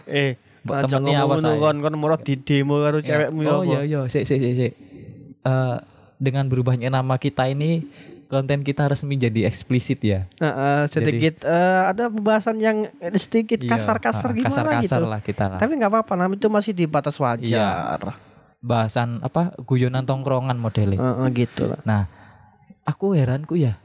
eh, 0.06 0.38
aja 0.70 0.86
temeni 1.02 1.18
ngomong 1.18 1.42
awas 1.42 1.42
ae. 1.42 1.58
kon 1.58 1.76
kon 1.82 1.94
moro 1.98 2.14
di 2.22 2.38
demo 2.38 2.78
karo 2.78 3.02
cewekmu 3.02 3.40
ya 3.42 3.50
Oh 3.50 3.66
iya 3.66 3.80
iya, 3.82 4.00
sik 4.06 4.22
sik 4.22 4.38
sik 4.38 4.54
sik. 4.54 4.72
Eh, 5.42 5.76
dengan 6.22 6.46
berubahnya 6.46 6.94
nama 6.94 7.18
kita 7.18 7.50
ini 7.50 7.90
konten 8.30 8.62
kita 8.62 8.86
resmi 8.86 9.18
jadi 9.18 9.50
eksplisit 9.50 9.98
ya. 10.06 10.30
Heeh, 10.38 10.86
sedikit 10.86 11.42
eh, 11.42 11.82
ada 11.90 12.06
pembahasan 12.06 12.62
yang 12.62 12.86
sedikit 13.18 13.58
Iya, 13.58 13.74
kasar-kasar 13.74 14.30
ah, 14.30 14.34
gimana 14.38 14.50
kasar-kasar 14.54 15.00
gitu. 15.02 15.10
lah 15.10 15.20
kita 15.20 15.44
lah. 15.50 15.58
Tapi 15.58 15.72
nggak 15.74 15.90
apa-apa, 15.90 16.12
nama 16.14 16.32
itu 16.32 16.46
masih 16.46 16.70
di 16.70 16.86
batas 16.86 17.18
wajar. 17.18 17.98
Iya. 17.98 18.14
Bahasan 18.62 19.18
apa 19.26 19.50
guyonan 19.66 20.06
tongkrongan 20.06 20.54
modelnya. 20.62 21.02
Heeh, 21.02 21.26
gitu 21.34 21.74
lah. 21.74 21.82
Nah, 21.82 22.06
aku 22.86 23.18
heranku 23.18 23.58
ya. 23.58 23.82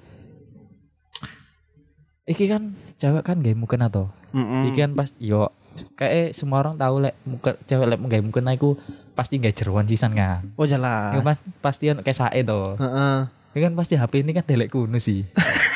Iki 2.25 2.45
kan 2.49 2.73
cewek 2.97 3.21
kan 3.21 3.37
gak 3.37 3.53
mungkin 3.53 3.85
atau 3.85 4.09
Mm-mm. 4.33 4.73
Iki 4.73 4.81
kan 4.81 4.91
pas 4.97 5.13
yo 5.21 5.53
kayak 5.93 6.33
semua 6.33 6.65
orang 6.65 6.73
tahu 6.73 7.05
lek 7.05 7.13
muka 7.21 7.53
cewek 7.69 7.85
lek 7.85 7.99
gak 8.01 8.23
mungkin 8.25 8.49
aku 8.49 8.81
pasti 9.13 9.37
gak 9.37 9.53
jeruan 9.53 9.85
sisan 9.85 10.09
kan. 10.13 10.41
Oh 10.57 10.65
jelas. 10.65 11.21
pas 11.21 11.37
pasti 11.61 11.93
kayak 11.93 12.17
sae 12.17 12.41
to. 12.41 12.77
Heeh. 12.81 13.44
Iki 13.55 13.63
kan 13.63 13.73
pasti 13.73 13.95
HP 13.95 14.19
ini 14.19 14.35
kan 14.35 14.43
delek 14.43 14.67
kuno 14.67 14.99
sih. 14.99 15.23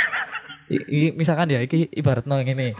I- 0.69 0.83
i- 0.85 1.13
misalkan 1.15 1.47
ya 1.47 1.63
iki 1.63 1.87
ibarat 1.89 2.27
no 2.27 2.35
ngene. 2.35 2.75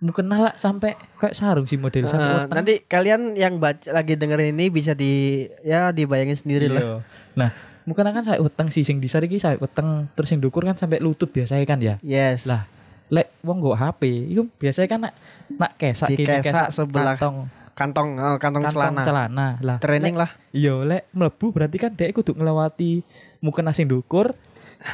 Mungkin 0.00 0.26
lah 0.26 0.52
sampai 0.54 0.96
kayak 1.16 1.32
sarung 1.32 1.64
sih 1.64 1.76
model 1.76 2.04
weteng. 2.04 2.48
nanti 2.50 2.82
kalian 2.82 3.36
yang 3.36 3.56
baca 3.56 3.88
lagi 3.90 4.16
dengerin 4.16 4.52
ini 4.52 4.68
bisa 4.68 4.92
di 4.92 5.44
ya 5.60 5.92
dibayangin 5.92 6.34
sendiri 6.34 6.66
lah. 6.66 6.80
Iya. 6.80 6.94
Nah, 7.34 7.50
mungkin 7.84 8.04
kan 8.06 8.20
saya 8.20 8.40
weteng 8.40 8.68
sih 8.68 8.80
sing 8.80 8.96
disar 8.96 9.20
iki 9.20 9.36
saya 9.36 9.56
weteng 9.56 10.08
terus 10.12 10.28
sing 10.28 10.40
dukur 10.40 10.60
kan 10.62 10.74
sampai 10.74 10.98
lutut 10.98 11.28
biasanya 11.28 11.62
kan 11.62 11.78
ya. 11.78 11.96
Yes. 12.00 12.44
Lah, 12.44 12.64
lek 13.06 13.32
wong 13.40 13.60
nggo 13.60 13.72
HP, 13.74 14.02
itu 14.30 14.48
biasanya 14.54 14.88
kan 14.88 15.00
nak 15.02 15.14
nak 15.50 15.72
kesak 15.76 16.08
Di 16.08 16.16
gini, 16.18 16.40
kesak 16.40 16.68
sebelah 16.70 17.14
kantong 17.14 17.48
kantong 17.72 18.08
eh, 18.14 18.36
kantong, 18.36 18.62
kantong 18.64 18.64
celana. 18.70 19.02
celana. 19.02 19.48
Lah, 19.60 19.76
Training 19.78 20.14
lek- 20.14 20.20
lah. 20.20 20.30
Iya, 20.50 20.74
lek 20.84 21.02
mlebu 21.10 21.46
berarti 21.50 21.76
kan 21.76 21.90
dia 21.90 22.10
kudu 22.10 22.32
ngelewati 22.32 23.00
mungkin 23.44 23.68
asing 23.68 23.84
dukur 23.84 24.32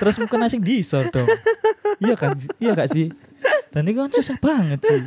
terus 0.03 0.19
mungkin 0.19 0.43
asing 0.43 0.63
disor 0.63 1.07
dong. 1.15 1.27
iya 2.03 2.15
kan? 2.19 2.35
Iya 2.59 2.75
gak 2.75 2.91
sih? 2.91 3.11
Dan 3.71 3.87
itu 3.87 4.03
kan 4.03 4.11
susah 4.11 4.37
banget 4.43 4.79
sih. 4.83 5.01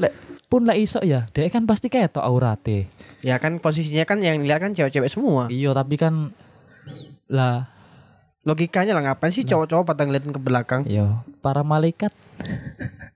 Lek 0.00 0.12
pun 0.50 0.66
lek 0.66 0.82
iso 0.82 0.98
ya, 1.04 1.30
dia 1.30 1.46
kan 1.46 1.68
pasti 1.68 1.86
ketok 1.86 2.24
aurate. 2.24 2.90
Ya 3.22 3.38
kan 3.38 3.62
posisinya 3.62 4.02
kan 4.02 4.18
yang 4.24 4.42
dilihat 4.42 4.60
kan 4.64 4.72
cewek-cewek 4.74 5.12
semua. 5.12 5.46
Iya, 5.46 5.70
tapi 5.76 5.94
kan 5.94 6.34
lah 7.30 7.70
Logikanya 8.40 8.96
lah 8.96 9.04
ngapain 9.04 9.28
sih 9.36 9.44
cowok-cowok 9.44 9.84
pada 9.84 10.08
ngeliatin 10.08 10.32
ke 10.32 10.40
belakang? 10.40 10.82
Iya, 10.88 11.20
para 11.44 11.60
malaikat. 11.60 12.08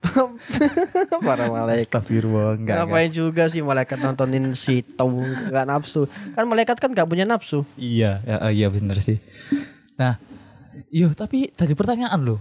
Para 1.27 1.49
malaikat. 1.49 1.89
Astagfirullah, 1.89 2.59
enggak. 2.59 2.75
Ngapain 2.83 3.11
juga 3.11 3.43
sih 3.49 3.61
malaikat 3.65 3.97
nontonin 4.01 4.53
si 4.53 4.83
tahu 4.83 5.25
nggak 5.25 5.65
nafsu? 5.65 6.07
Kan 6.33 6.45
malaikat 6.45 6.77
kan 6.77 6.89
nggak 6.93 7.07
punya 7.07 7.25
nafsu. 7.27 7.65
Iya, 7.75 8.21
ya, 8.23 8.35
eh, 8.49 8.53
iya 8.55 8.67
bener 8.71 8.97
sih. 9.01 9.17
Nah, 9.97 10.19
iya 10.91 11.09
tapi 11.13 11.49
tadi 11.53 11.73
pertanyaan 11.73 12.21
loh. 12.23 12.39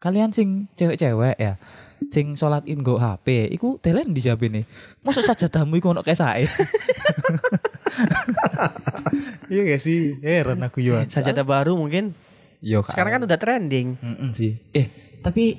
Kalian 0.00 0.32
sing 0.32 0.64
cewek-cewek 0.80 1.36
ya, 1.36 1.60
sing 2.08 2.32
sholat 2.32 2.64
in 2.64 2.80
go 2.80 2.96
HP, 2.96 3.52
iku 3.52 3.76
telen 3.84 4.16
dijawab 4.16 4.48
nih. 4.48 4.64
Masuk 5.04 5.28
sajadamu 5.28 5.76
iku 5.76 5.92
ono 5.92 6.00
kesae. 6.00 6.48
iya 9.52 9.60
gak 9.68 9.82
sih? 9.82 10.16
Heran 10.24 10.64
aku 10.64 10.80
yo. 10.80 11.04
Sajadah 11.04 11.44
baru 11.44 11.76
mungkin. 11.76 12.16
Yo, 12.60 12.84
Sekarang 12.84 13.20
kan 13.20 13.22
udah 13.24 13.38
trending. 13.40 13.96
Mm-mm 14.00 14.30
sih. 14.36 14.60
Eh, 14.76 15.16
tapi 15.24 15.56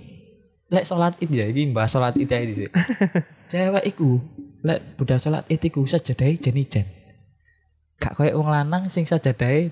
lek 0.71 0.83
sholat 0.83 1.13
id 1.19 1.29
ya, 1.29 1.45
ini 1.45 1.69
bahas 1.69 1.91
sholat 1.91 2.15
id 2.15 2.27
aja 2.27 2.53
sih. 2.55 2.69
Cewek 3.51 3.83
iku, 3.85 4.23
lek 4.61 4.95
budak 4.95 5.19
sholat 5.19 5.43
id 5.45 5.59
iku 5.61 5.83
sajadahe 5.83 6.35
jenijen. 6.35 6.87
Gak 7.97 8.15
kayak 8.15 8.33
wong 8.33 8.47
lanang 8.47 8.87
sing 8.87 9.03
sajadahe 9.03 9.69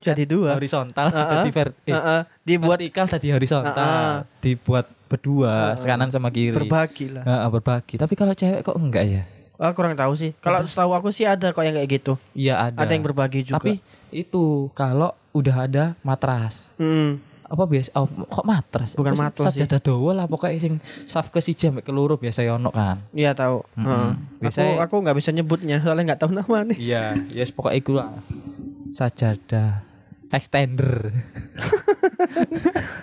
Jadi 0.00 0.24
dua. 0.24 0.56
horizontal 0.56 1.12
tadi 1.12 1.52
ver 1.52 1.76
eh, 1.84 1.92
Heeh, 1.92 2.20
dibuat 2.40 2.80
vertikal 2.80 3.04
tadi 3.04 3.28
horizontal 3.28 4.24
dibuat 4.40 4.88
berdua 5.06 5.76
kanan 5.76 6.08
sama 6.08 6.32
kiri 6.32 6.56
berbagi 6.56 7.12
lah. 7.12 7.20
Heeh, 7.22 7.48
berbagi 7.50 7.94
tapi 7.94 8.16
kalau 8.16 8.32
cewek 8.32 8.64
kok 8.64 8.74
enggak 8.74 9.04
ya 9.04 9.22
Ah, 9.54 9.76
kurang 9.76 9.92
tahu 9.92 10.16
sih. 10.16 10.32
Kalau 10.40 10.64
setahu 10.64 10.96
aku 10.96 11.12
sih 11.12 11.28
ada 11.28 11.52
kok 11.52 11.60
yang 11.60 11.76
kayak 11.76 11.90
gitu. 11.94 12.16
iya 12.32 12.56
ada 12.64 12.80
Ada 12.80 12.96
yang 12.96 13.04
berbagi 13.04 13.44
juga. 13.44 13.60
tapi 13.60 13.76
itu 14.08 14.44
kalau 14.72 15.12
udah 15.30 15.68
ada 15.68 15.84
matras 16.00 16.72
Hmm. 16.74 17.20
Apa 17.50 17.62
biasa 17.64 17.88
oh, 17.94 18.06
kok 18.06 18.44
matras 18.44 18.94
Bukan 18.94 19.12
matras 19.12 19.50
sajadah 19.50 19.78
dawa 19.80 20.10
lah 20.14 20.24
pokoknya 20.24 20.58
sing 20.60 20.74
saf 21.04 21.28
ke 21.28 21.38
si 21.38 21.52
jam 21.52 21.76
keluru 21.78 22.14
biasa 22.14 22.40
yono 22.40 22.70
kan 22.70 23.04
Iya 23.10 23.32
tahu. 23.32 23.60
Mm-mm. 23.74 23.84
Heeh. 23.84 24.08
Biasanya- 24.38 24.74
Aku 24.78 24.80
aku 24.80 24.94
nggak 25.02 25.16
bisa 25.18 25.28
nyebutnya 25.30 25.76
soalnya 25.78 26.02
nggak 26.08 26.20
tahu 26.20 26.30
namanya. 26.32 26.72
iya 26.72 27.12
yes 27.28 27.50
pokoknya 27.50 27.76
itu 27.76 27.90
lah 27.92 28.08
sajadah 28.88 29.82
extender 30.30 31.10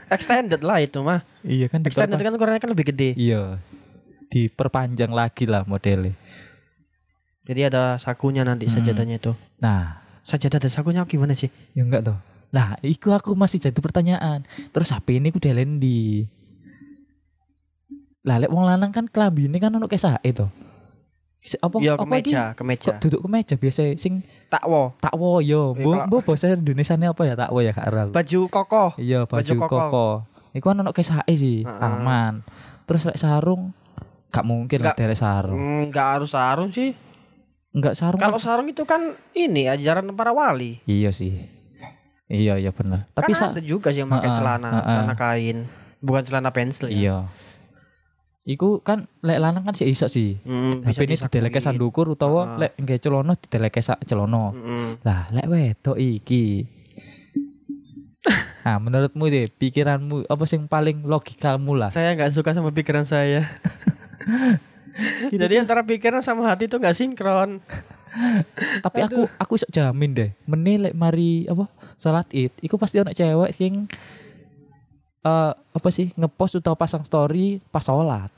Extended 0.08 0.62
lah 0.62 0.78
itu 0.80 1.02
mah. 1.02 1.26
iya 1.42 1.66
kan 1.68 1.82
Extended 1.82 2.16
kan 2.16 2.32
ukurannya 2.32 2.58
kan 2.58 2.70
lebih 2.70 2.88
gede. 2.88 3.12
iya 3.14 3.58
diperpanjang 4.28 5.10
lagi 5.10 5.44
lah 5.44 5.64
modelnya 5.64 6.12
Jadi 7.44 7.60
ada 7.64 7.96
sakunya 7.96 8.42
nanti 8.42 8.66
sajadahnya 8.66 9.18
itu. 9.18 9.32
nah 9.58 10.02
Sajadah 10.24 10.60
dan 10.60 10.70
sakunya 10.70 11.02
gimana 11.04 11.32
sih? 11.32 11.48
Ya 11.72 11.82
enggak 11.82 12.04
toh. 12.04 12.16
Lah, 12.50 12.80
iku 12.80 13.12
aku 13.12 13.34
masih 13.34 13.60
jadi 13.60 13.76
pertanyaan. 13.76 14.44
Terus 14.70 14.90
HP 14.90 15.18
ini 15.18 15.30
ku 15.30 15.38
delen 15.38 15.78
di 15.78 16.24
Lah 18.22 18.38
lek 18.38 18.48
wong 18.48 18.64
lanang 18.64 18.92
kan 18.92 19.08
klambi 19.08 19.48
ini 19.48 19.56
kan 19.56 19.72
ono 19.72 19.88
kesae 19.88 20.32
to. 20.32 20.52
Si- 21.40 21.56
Apa 21.58 21.80
Iya 21.80 21.96
apa 21.96 22.04
kemeja, 22.04 22.42
iki? 22.52 22.58
kemeja. 22.60 22.88
Kok 22.90 23.00
duduk 23.00 23.22
kemeja 23.24 23.56
biasa 23.56 23.82
sing 23.96 24.20
Takwo. 24.48 24.92
takwo 25.00 25.40
yo. 25.40 25.72
Eh, 25.72 25.80
Mbok 25.80 25.92
kalau- 25.94 26.08
mbok 26.10 26.22
bahasa 26.26 26.46
Indonesia 26.52 26.96
apa 26.98 27.22
ya 27.24 27.34
takwo 27.38 27.60
ya 27.62 27.72
Kak 27.72 27.88
Ral? 27.88 28.10
Baju 28.12 28.40
kokoh. 28.50 28.92
Iya, 29.00 29.24
baju, 29.24 29.40
baju 29.40 29.54
koko. 29.58 29.78
koko. 29.80 30.08
Iku 30.52 30.66
kan 30.66 30.78
ono 30.78 30.92
kesae 30.92 31.34
sih, 31.34 31.64
Heeh. 31.64 31.80
aman. 31.80 32.44
Terus 32.84 33.06
lek 33.06 33.16
sarung 33.16 33.72
gak 34.28 34.44
mungkin 34.44 34.82
lah 34.82 34.92
Nggak. 34.92 35.00
dari 35.00 35.16
sarung. 35.16 35.56
Hmm, 35.56 35.82
Nggak 35.88 36.08
harus 36.14 36.30
sarung 36.30 36.70
sih. 36.70 36.92
Enggak 37.72 37.96
sarung. 37.96 38.20
Kalau 38.20 38.40
sarung 38.42 38.68
itu 38.68 38.84
kan 38.84 39.16
ini 39.32 39.70
ajaran 39.70 40.04
para 40.12 40.32
wali. 40.32 40.84
Iya 40.84 41.16
sih. 41.16 41.48
Iya, 42.28 42.60
iya 42.60 42.72
benar. 42.76 43.08
Tapi 43.16 43.32
kan 43.32 43.56
ada 43.56 43.64
juga 43.64 43.96
sih 43.96 44.04
yang 44.04 44.12
pakai 44.12 44.32
celana, 44.36 44.68
heeh. 44.68 44.84
celana 44.84 45.14
kain, 45.16 45.58
bukan 46.04 46.24
celana 46.28 46.50
pensil 46.52 46.92
ya. 46.92 46.96
Iya. 46.96 47.18
Iku 48.48 48.80
kan 48.80 49.12
lek 49.20 49.44
lanang 49.44 49.68
kan 49.68 49.76
sih 49.76 49.88
iso 49.88 50.08
sih. 50.08 50.40
Hmm, 50.48 50.84
HP 50.84 51.04
ini 51.04 51.16
dideleke 51.20 51.60
sandukur 51.60 52.08
utawa 52.08 52.56
lek 52.56 52.80
nggae 52.80 53.00
celono 53.00 53.36
dideleke 53.36 53.84
sak 53.84 54.08
celono. 54.08 54.56
Lah 55.04 55.28
lek 55.32 55.48
wedok 55.52 56.00
iki. 56.00 56.64
nah, 58.64 58.80
menurutmu 58.80 59.28
sih 59.28 59.52
pikiranmu 59.52 60.28
apa 60.32 60.44
sing 60.48 60.68
paling 60.68 61.04
logikalmu 61.04 61.76
lah? 61.76 61.92
Saya 61.92 62.16
nggak 62.16 62.32
suka 62.36 62.56
sama 62.56 62.72
pikiran 62.72 63.04
saya. 63.04 63.44
Jadi 65.32 65.54
antara 65.60 65.84
pikiran 65.84 66.24
sama 66.24 66.48
hati 66.48 66.72
itu 66.72 66.80
nggak 66.80 66.96
sinkron. 66.96 67.60
Tapi 68.80 69.00
aku 69.04 69.28
aku 69.38 69.60
iso 69.60 69.68
jamin 69.70 70.16
deh, 70.16 70.30
menilai 70.48 70.96
mari 70.96 71.46
apa 71.52 71.70
salat 71.98 72.30
Id, 72.30 72.54
iku 72.62 72.78
pasti 72.78 73.02
ono 73.02 73.12
cewek 73.12 73.52
sing 73.52 73.90
eh 75.22 75.52
apa 75.54 75.90
sih 75.90 76.14
ngepost 76.14 76.62
atau 76.62 76.78
pasang 76.78 77.04
story 77.04 77.60
pas 77.68 77.84
sholat. 77.84 78.30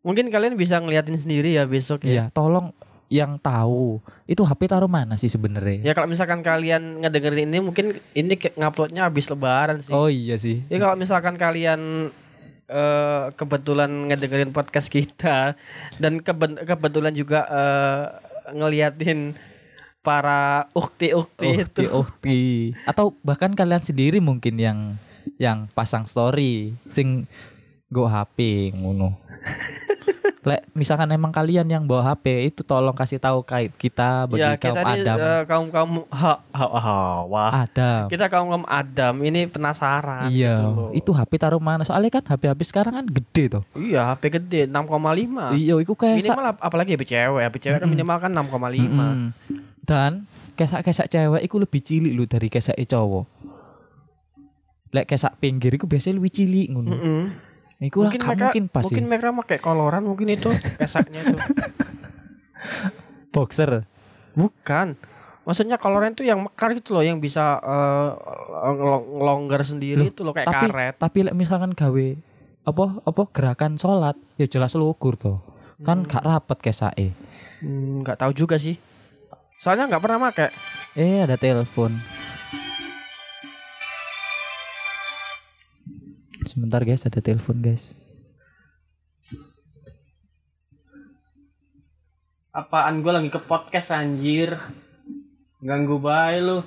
Mungkin 0.00 0.30
kalian 0.30 0.54
bisa 0.54 0.78
ngeliatin 0.78 1.18
sendiri 1.18 1.54
ya 1.54 1.66
besok 1.66 2.02
ya. 2.02 2.10
Iya, 2.10 2.24
tolong 2.30 2.72
yang 3.06 3.38
tahu 3.38 4.02
itu 4.26 4.42
HP 4.42 4.66
taruh 4.66 4.90
mana 4.90 5.14
sih 5.14 5.30
sebenarnya? 5.30 5.82
Ya 5.82 5.92
kalau 5.94 6.10
misalkan 6.10 6.42
kalian 6.42 7.04
ngedengerin 7.04 7.46
ini 7.46 7.58
mungkin 7.62 8.02
ini 8.12 8.34
nguploadnya 8.34 9.06
habis 9.06 9.30
lebaran 9.30 9.78
sih. 9.78 9.94
Oh 9.94 10.10
iya 10.10 10.34
sih. 10.34 10.66
Ya 10.66 10.82
kalau 10.82 10.98
misalkan 10.98 11.38
kalian 11.38 12.10
eh, 12.66 13.24
kebetulan 13.36 14.10
ngedengerin 14.10 14.50
podcast 14.50 14.90
kita 14.90 15.54
dan 16.02 16.18
keben- 16.18 16.58
kebetulan 16.58 17.14
juga 17.14 17.46
eh, 17.46 18.04
ngeliatin 18.50 19.34
para 20.06 20.70
ukti-ukti 20.70 21.48
itu. 21.58 21.82
Ukti, 21.82 21.84
ukti. 21.90 22.40
Atau 22.86 23.18
bahkan 23.20 23.50
kalian 23.50 23.82
sendiri 23.82 24.22
mungkin 24.22 24.54
yang 24.54 24.78
yang 25.36 25.66
pasang 25.68 26.06
story 26.06 26.78
sing 26.86 27.26
go 27.88 28.06
HP 28.06 28.70
ngono. 28.72 29.18
Lek 30.46 30.62
misalkan 30.72 31.10
emang 31.10 31.34
kalian 31.34 31.66
yang 31.66 31.82
bawa 31.82 32.14
HP 32.14 32.54
itu 32.54 32.62
tolong 32.62 32.94
kasih 32.94 33.18
tahu 33.18 33.42
kait 33.42 33.74
kita 33.74 34.30
bagi 34.30 34.46
Ya 34.46 34.54
kaum 34.54 34.62
kita 34.68 34.80
ini 34.86 35.02
Adam. 35.02 35.16
eh, 35.18 35.42
kaum 35.42 35.66
kaum 35.66 35.90
ha, 36.06 36.38
ha, 36.46 36.66
Hawa. 36.70 37.66
Adam. 37.66 38.06
Kita 38.06 38.30
kaum 38.30 38.46
kaum 38.48 38.62
Adam 38.64 39.14
ini 39.20 39.50
penasaran. 39.50 40.30
Iya, 40.30 40.54
gitu 40.54 40.70
loh. 40.70 40.90
itu 40.94 41.10
HP 41.10 41.32
taruh 41.36 41.58
mana? 41.58 41.82
Soalnya 41.82 42.14
kan 42.14 42.24
HP-HP 42.24 42.62
sekarang 42.62 42.94
kan 42.94 43.06
gede 43.10 43.58
tuh. 43.58 43.62
Iya 43.74 44.06
HP 44.08 44.38
gede 44.38 44.60
6,5. 44.70 45.50
Iya, 45.52 45.74
itu 45.82 45.92
kayak 45.92 46.16
Minimal 46.16 46.46
ap- 46.46 46.62
apalagi 46.62 46.94
HP 46.94 47.02
cewek, 47.08 47.42
HP 47.42 47.56
cewek 47.58 47.78
kan 47.82 47.90
Mm-mm. 47.90 47.98
minimal 47.98 48.16
kan 48.16 48.30
6,5. 48.30 48.86
Mm-mm. 48.86 49.18
Dan 49.86 50.26
kesak-kesak 50.52 51.06
cewek 51.06 51.40
iku 51.40 51.56
lebih 51.56 51.80
cilik 51.80 52.12
lu 52.12 52.24
dari 52.24 52.48
kesak 52.48 52.74
cowok. 52.76 53.24
Lek 54.90 55.06
kesak 55.06 55.38
pinggir 55.38 55.70
iku 55.70 55.86
biasanya 55.86 56.18
lebih 56.18 56.32
cilik 56.32 56.66
ngono. 56.68 56.90
Mm-mm. 56.90 57.22
Iku 57.78 58.02
lah 58.02 58.10
gak 58.10 58.24
mungkin 58.26 58.64
pas 58.66 58.82
mungkin 58.82 59.04
mereka 59.04 59.30
pakai 59.36 59.58
koloran 59.60 60.02
mungkin 60.02 60.28
itu 60.28 60.48
kesaknya 60.74 61.20
itu. 61.22 61.36
Boxer. 63.32 63.84
Bukan. 64.32 64.96
Maksudnya 65.44 65.76
koloran 65.76 66.10
itu 66.10 66.24
yang 66.24 66.42
mekar 66.42 66.74
gitu 66.74 66.90
loh 66.90 67.04
yang 67.04 67.20
bisa 67.20 67.60
eh, 67.60 68.10
ngelong- 68.66 69.06
ngelonggar 69.12 69.62
sendiri 69.62 70.02
Loh, 70.02 70.10
itu 70.10 70.20
loh 70.20 70.34
kayak 70.34 70.48
tapi 70.48 70.66
karet. 70.66 70.94
tapi 70.98 71.18
lek 71.22 71.34
misalkan 71.36 71.70
gawe 71.70 72.06
apa 72.66 72.84
apa 72.98 73.22
gerakan 73.30 73.78
sholat 73.78 74.18
ya 74.34 74.48
jelas 74.48 74.74
lukur 74.74 75.14
tuh. 75.14 75.38
Kan 75.78 76.02
Hmm. 76.02 76.08
gak 76.08 76.24
rapet 76.24 76.58
kesake. 76.60 77.12
Hmm, 77.60 78.02
nggak 78.02 78.18
tahu 78.18 78.32
juga 78.32 78.56
sih. 78.56 78.74
Soalnya 79.66 79.90
nggak 79.90 79.98
pernah 79.98 80.30
pakai. 80.30 80.54
Eh 80.94 81.26
ada 81.26 81.34
telepon. 81.34 81.90
Sebentar 86.46 86.86
guys, 86.86 87.02
ada 87.02 87.18
telepon 87.18 87.58
guys. 87.58 87.90
Apaan 92.54 93.02
gue 93.02 93.10
lagi 93.10 93.26
ke 93.26 93.42
podcast 93.42 93.90
anjir. 93.90 94.54
Ganggu 95.58 95.98
bae 95.98 96.38
lu. 96.38 96.62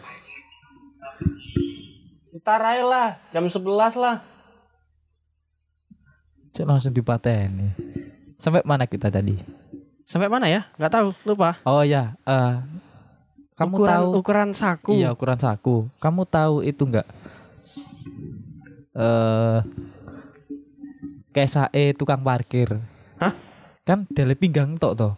Ntar 2.36 2.60
aja 2.68 2.84
lah, 2.84 3.10
jam 3.32 3.48
11 3.48 3.96
lah. 3.96 4.20
Cek 6.52 6.68
langsung 6.68 6.92
dipateni. 6.92 7.72
Sampai 8.36 8.60
mana 8.68 8.84
kita 8.84 9.08
tadi? 9.08 9.40
Sampai 10.04 10.28
mana 10.28 10.52
ya? 10.52 10.68
Nggak 10.76 10.92
tahu, 10.92 11.08
lupa. 11.24 11.64
Oh 11.64 11.80
ya, 11.88 12.20
eh 12.28 12.79
kamu 13.60 13.76
ukuran, 13.76 13.92
tahu 13.92 14.08
ukuran 14.16 14.50
saku. 14.54 14.92
Iya, 14.94 15.10
ukuran 15.12 15.36
saku. 15.36 15.76
Kamu 15.98 16.22
tahu 16.24 16.56
itu 16.62 16.82
enggak? 16.82 17.08
Eh 18.92 19.60
KSAE 21.30 21.94
tukang 21.94 22.20
parkir. 22.20 22.80
Hah? 23.18 23.34
Kan 23.84 24.10
dele 24.10 24.34
pinggang 24.34 24.76
tok 24.76 24.94
toh. 24.96 25.14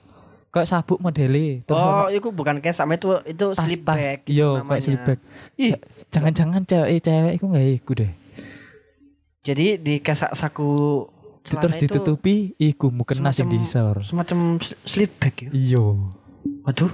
Kayak 0.50 0.68
sabuk 0.68 1.00
modele. 1.00 1.64
Terus 1.64 1.80
Oh, 1.80 2.12
itu 2.12 2.28
bukan 2.30 2.60
kayak 2.60 2.76
sama 2.76 2.94
itu 2.94 3.08
itu 3.24 3.46
tas 3.54 3.64
slip 3.64 3.82
tas. 3.82 3.96
bag. 3.96 4.20
gitu 4.22 4.36
Iya, 4.36 4.50
kayak 4.62 4.84
slip 4.84 5.02
bag. 5.02 5.20
Ih, 5.56 5.74
Jangan-jangan 6.10 6.62
cewek 6.66 7.00
cewek 7.00 7.34
iku 7.34 7.46
enggak 7.48 7.68
iku 7.74 7.92
deh. 7.96 8.12
jadi 9.42 9.74
di 9.74 9.98
kesak 9.98 10.36
saku 10.36 11.02
celana 11.42 11.66
Terus 11.66 11.76
itu 11.80 11.86
ditutupi 11.90 12.36
iku 12.56 12.94
mukena 12.94 13.32
sing 13.32 13.50
disor. 13.50 14.04
semacam 14.04 14.60
sl- 14.60 14.78
slip 14.84 15.12
bag 15.18 15.34
ya. 15.40 15.50
Iya. 15.50 15.86
Waduh. 16.62 16.92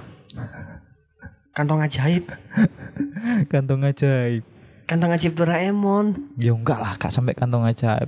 Kantong 1.58 1.82
ajaib. 1.82 2.30
Kantong 3.50 3.82
ajaib. 3.82 4.46
Kantong 4.86 5.10
ajaib 5.10 5.34
Doraemon. 5.34 6.30
Ya 6.38 6.54
enggak 6.54 6.78
lah, 6.78 6.94
gak 7.02 7.10
sampai 7.10 7.34
kantong 7.34 7.66
ajaib. 7.66 8.06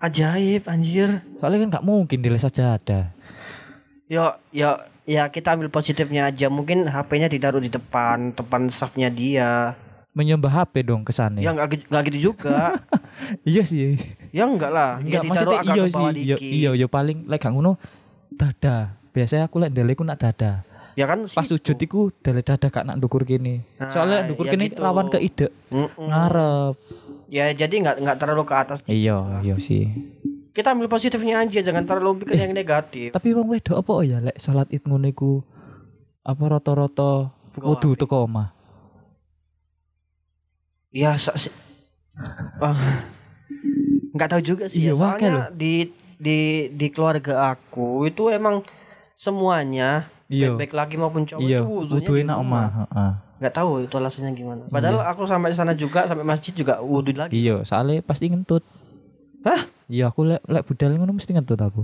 Ajaib 0.00 0.64
anjir. 0.64 1.20
Soalnya 1.36 1.68
kan 1.68 1.68
nggak 1.76 1.84
mungkin 1.84 2.24
dile 2.24 2.40
saja 2.40 2.80
ada. 2.80 3.12
Yo, 4.08 4.32
yo, 4.56 4.80
ya 5.04 5.28
kita 5.28 5.52
ambil 5.52 5.68
positifnya 5.68 6.32
aja. 6.32 6.48
Mungkin 6.48 6.88
HP-nya 6.88 7.28
ditaruh 7.28 7.60
di 7.60 7.68
depan, 7.68 8.32
depan 8.32 8.72
safnya 8.72 9.12
dia. 9.12 9.76
Menyembah 10.16 10.64
HP 10.64 10.88
dong 10.88 11.04
kesane. 11.04 11.44
Ya 11.44 11.52
nggak 11.52 11.68
gitu- 11.76 11.88
nggak 11.92 12.02
gitu 12.08 12.18
juga. 12.32 12.72
Iya 13.44 13.68
sih. 13.68 14.00
ya 14.32 14.48
enggak 14.48 14.72
lah. 14.72 14.96
Enggak 14.96 15.20
ya 15.20 15.28
ditaruh 15.28 15.52
agak 15.60 15.76
iya 15.76 15.82
ke 15.84 15.92
bawah 15.92 16.10
sih. 16.16 16.24
Dikit. 16.24 16.40
iya, 16.40 16.70
iya 16.72 16.86
paling 16.88 17.28
lek 17.28 17.44
gak 17.44 17.52
ngono 17.52 17.76
dada. 18.32 18.96
Biasanya 19.12 19.52
aku 19.52 19.60
lek 19.60 19.76
ndele 19.76 19.92
ku 19.92 20.02
nak 20.02 20.16
dada. 20.16 20.64
Ya 20.92 21.04
kan 21.04 21.24
Pas 21.24 21.40
situ. 21.40 21.56
sujud 21.56 21.76
iku 21.78 22.00
dele 22.14 22.40
dada 22.40 22.66
gak 22.66 22.84
nak 22.84 22.96
ndukur 22.96 23.22
kene. 23.22 23.64
Nah, 23.76 23.88
Soalnya 23.88 24.18
ndukur 24.24 24.44
ya 24.44 24.52
kene 24.52 24.64
gitu. 24.68 24.78
rawan 24.78 25.08
ke 25.08 25.18
ide 25.18 25.48
Mm-mm. 25.68 25.88
ngarep. 26.02 26.74
Ya 27.26 27.48
jadi 27.50 27.72
nggak 27.74 27.96
nggak 27.98 28.18
terlalu 28.18 28.42
ke 28.42 28.54
atas. 28.54 28.78
Iya, 28.84 29.40
iya 29.40 29.56
sih. 29.56 29.88
Kita 30.50 30.70
ambil 30.70 30.84
positifnya 30.86 31.40
aja, 31.40 31.58
jangan 31.58 31.82
terlalu 31.82 32.20
pikir 32.20 32.36
yang 32.38 32.52
negatif. 32.52 33.08
Tapi 33.10 33.28
wong 33.32 33.48
wedok 33.48 33.76
apa 33.78 33.92
ya 34.02 34.20
lek 34.20 34.36
salat 34.36 34.68
Id 34.68 34.84
ngono 34.84 35.06
iku 35.06 35.40
apa 36.20 36.44
rata-rata 36.46 37.32
wudu 37.56 37.96
teko 37.96 38.28
omah. 38.28 38.52
Ya 40.90 41.16
sa- 41.16 41.32
si- 41.34 41.52
Ah, 42.60 43.08
nggak 44.12 44.28
tahu 44.28 44.42
juga 44.44 44.64
sih. 44.68 44.84
Iya, 44.84 44.92
ya. 44.92 44.94
wakil 44.94 45.32
Soalnya 45.32 45.48
di 45.50 45.88
di 46.14 46.38
di 46.68 46.86
keluarga 46.88 47.50
aku 47.50 48.04
itu 48.04 48.28
emang 48.28 48.60
semuanya 49.16 50.12
Iya. 50.32 50.48
baik 50.54 50.72
laki 50.72 50.94
maupun 50.96 51.22
cowok 51.22 51.40
Iya, 51.40 51.60
itu 51.60 51.68
wudunya 51.68 52.08
di 52.08 52.22
enak 52.24 52.36
omah, 52.38 52.66
heeh. 52.80 53.12
Nggak 53.38 53.54
tahu 53.54 53.70
itu 53.80 53.94
alasannya 53.94 54.32
gimana. 54.32 54.62
Padahal 54.66 54.98
Iya. 54.98 55.10
aku 55.10 55.22
sampai 55.24 55.50
sana 55.50 55.72
juga 55.72 56.00
sampai 56.04 56.24
masjid 56.24 56.52
juga 56.52 56.80
wudu 56.80 57.12
lagi. 57.12 57.34
Iya, 57.34 57.60
soalnya 57.62 58.00
pasti 58.00 58.26
ngentut. 58.26 58.64
Hah? 59.42 59.60
Iya, 59.86 60.08
aku 60.08 60.24
lek 60.24 60.40
lek 60.42 60.64
budal 60.64 60.94
ngono 60.94 61.12
mesti 61.12 61.30
ngentut 61.30 61.58
aku. 61.58 61.82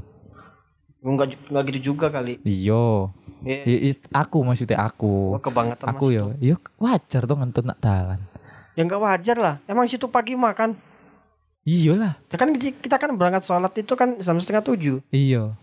Enggak 0.99 1.37
enggak 1.45 1.65
gitu 1.69 1.93
juga 1.93 2.09
kali. 2.09 2.43
Iya. 2.43 3.13
Ya, 3.39 3.55
i- 3.63 4.11
aku 4.11 4.43
maksudnya 4.43 4.81
aku. 4.81 5.31
oh, 5.31 5.39
kebangetan 5.39 5.87
Aku 5.89 6.11
masuk. 6.11 6.35
yo, 6.35 6.55
yo 6.55 6.55
wajar 6.77 7.23
tuh 7.23 7.37
ngentut 7.37 7.63
nak 7.63 7.79
dalan. 7.79 8.19
Ya 8.75 8.83
enggak 8.83 8.99
wajar 8.99 9.37
lah. 9.37 9.55
Emang 9.65 9.87
situ 9.87 10.07
pagi 10.07 10.35
makan. 10.35 10.75
Iya 11.63 11.93
lah. 11.95 12.13
Ya 12.25 12.37
kan 12.37 12.51
kita 12.57 12.97
kan 12.97 13.13
berangkat 13.13 13.45
sholat 13.45 13.71
itu 13.75 13.93
kan 13.93 14.17
jam 14.17 14.39
setengah 14.39 14.65
tujuh. 14.65 14.97
Iya. 15.09 15.55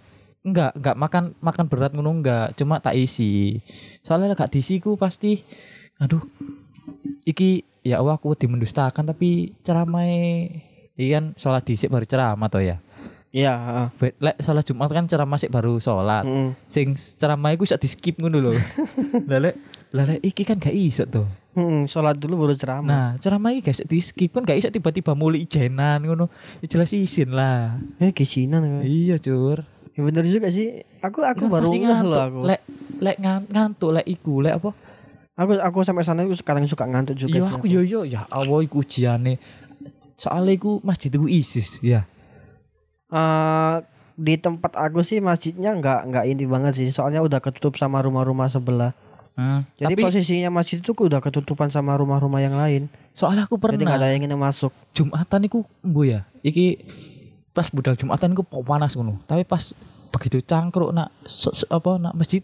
Enggak, 0.46 0.78
enggak 0.78 0.96
makan 0.96 1.24
makan 1.42 1.66
berat 1.66 1.92
ngono 1.98 2.22
enggak, 2.22 2.54
cuma 2.54 2.78
tak 2.78 2.94
isi. 2.94 3.60
Soalnya 4.06 4.38
gak 4.38 4.54
diisi 4.54 4.78
ku 4.78 4.94
pasti 4.94 5.42
aduh. 5.98 6.22
Iki 7.26 7.82
ya 7.82 7.98
Allah 7.98 8.22
aku 8.22 8.38
dimendustakan 8.38 9.10
tapi 9.10 9.58
ceramai 9.66 10.14
Ikan 10.96 11.36
sholat 11.36 11.68
disik 11.68 11.92
baru 11.92 12.08
ceramah 12.08 12.48
toh 12.48 12.64
ya. 12.64 12.80
Iya, 13.36 13.52
heeh. 13.52 13.88
Be- 14.00 14.16
Lek 14.24 14.40
sholat 14.40 14.64
Jumat 14.64 14.88
kan 14.88 15.12
ceramah 15.12 15.36
sik 15.36 15.52
baru 15.52 15.76
sholat. 15.76 16.24
Mm. 16.24 16.56
Sing 16.72 16.96
ceramah 16.96 17.52
iku 17.52 17.68
sak 17.68 17.84
di 17.84 17.92
skip 17.92 18.16
ngono 18.16 18.40
lho. 18.40 18.56
Lah 19.30 19.40
lek 19.44 19.56
lah 19.92 20.08
lek 20.08 20.24
iki 20.24 20.48
kan 20.48 20.56
gak 20.56 20.72
iso 20.72 21.04
tuh. 21.04 21.28
Mm, 21.52 21.92
sholat 21.92 22.16
dulu 22.16 22.48
baru 22.48 22.56
ceramah. 22.56 22.88
Nah, 22.88 23.10
ceramah 23.20 23.52
iki 23.52 23.68
gak 23.68 23.84
di 23.92 24.00
skip 24.00 24.32
kan 24.32 24.48
gak 24.48 24.56
iso 24.64 24.72
tiba-tiba 24.72 25.20
mulai 25.20 25.44
ijenan 25.44 26.00
ngono. 26.00 26.32
Ya 26.64 26.72
jelas 26.72 26.96
isin 26.96 27.36
lah. 27.36 27.76
Eh 28.00 28.16
kisinan 28.16 28.64
kan. 28.64 28.84
Iya, 28.88 29.20
Cur. 29.20 29.68
Ya 29.96 30.02
bener 30.02 30.24
juga 30.24 30.48
sih. 30.48 30.84
Aku 31.00 31.20
aku 31.20 31.48
Kan 31.48 31.52
baru 31.52 31.66
ngeh 31.66 31.82
ngantuk. 31.82 32.10
loh 32.10 32.20
aku. 32.22 32.40
Lek 32.44 32.62
lek 32.98 33.18
ngan- 33.18 33.48
ngantuk 33.48 33.92
lek 33.94 34.06
iku 34.06 34.40
lek 34.40 34.56
apa? 34.56 34.70
Aku 35.36 35.52
aku 35.54 35.78
sampai 35.82 36.04
sana 36.04 36.22
aku 36.22 36.32
sekarang 36.34 36.64
suka 36.64 36.84
ngantuk 36.84 37.16
juga 37.18 37.32
Iya 37.34 37.44
sih. 37.46 37.54
aku 37.54 37.66
yo 37.66 37.82
yo 37.82 38.02
ya 38.04 38.24
Allah 38.26 38.60
iku 38.62 38.80
ujiane. 38.80 39.40
Soalnya 40.14 40.52
iku 40.54 40.80
masjid 40.82 41.08
iku 41.10 41.26
ISIS 41.26 41.80
ya. 41.82 42.08
Eh, 43.08 43.76
di 44.16 44.36
tempat 44.36 44.72
aku 44.74 45.00
sih 45.02 45.20
masjidnya 45.20 45.72
nggak 45.74 46.00
nggak 46.08 46.26
ini 46.26 46.44
banget 46.46 46.74
sih. 46.76 46.88
Soalnya 46.90 47.20
udah 47.20 47.40
ketutup 47.40 47.76
sama 47.76 48.00
rumah-rumah 48.00 48.48
sebelah. 48.48 48.92
Hmm, 49.34 49.68
Jadi 49.76 49.92
tapi 49.92 50.02
posisinya 50.02 50.48
masjid 50.50 50.80
itu 50.80 50.92
udah 50.92 51.20
ketutupan 51.20 51.68
sama 51.68 51.92
rumah-rumah 51.94 52.40
yang 52.40 52.56
lain. 52.56 52.88
soalnya 53.12 53.44
aku 53.44 53.56
Jadi 53.58 53.64
nggak 53.78 53.84
pernah 53.86 53.96
ada 53.98 54.08
yang 54.10 54.24
ingin 54.24 54.36
masuk. 54.38 54.72
Jumatan 54.92 55.40
iku 55.44 55.64
embo 55.82 56.04
ya. 56.04 56.24
Iki 56.42 56.66
pas 57.56 57.72
budal 57.72 57.96
Jumatan 57.96 58.36
po- 58.36 58.62
panas 58.62 58.94
ngono. 58.94 59.24
Tapi 59.24 59.42
pas 59.42 59.72
begitu 60.12 60.40
cangkruk 60.42 60.92
nak 60.92 61.16
se- 61.24 61.56
se- 61.56 61.70
apa 61.70 61.96
nak 61.98 62.14
masjid 62.14 62.44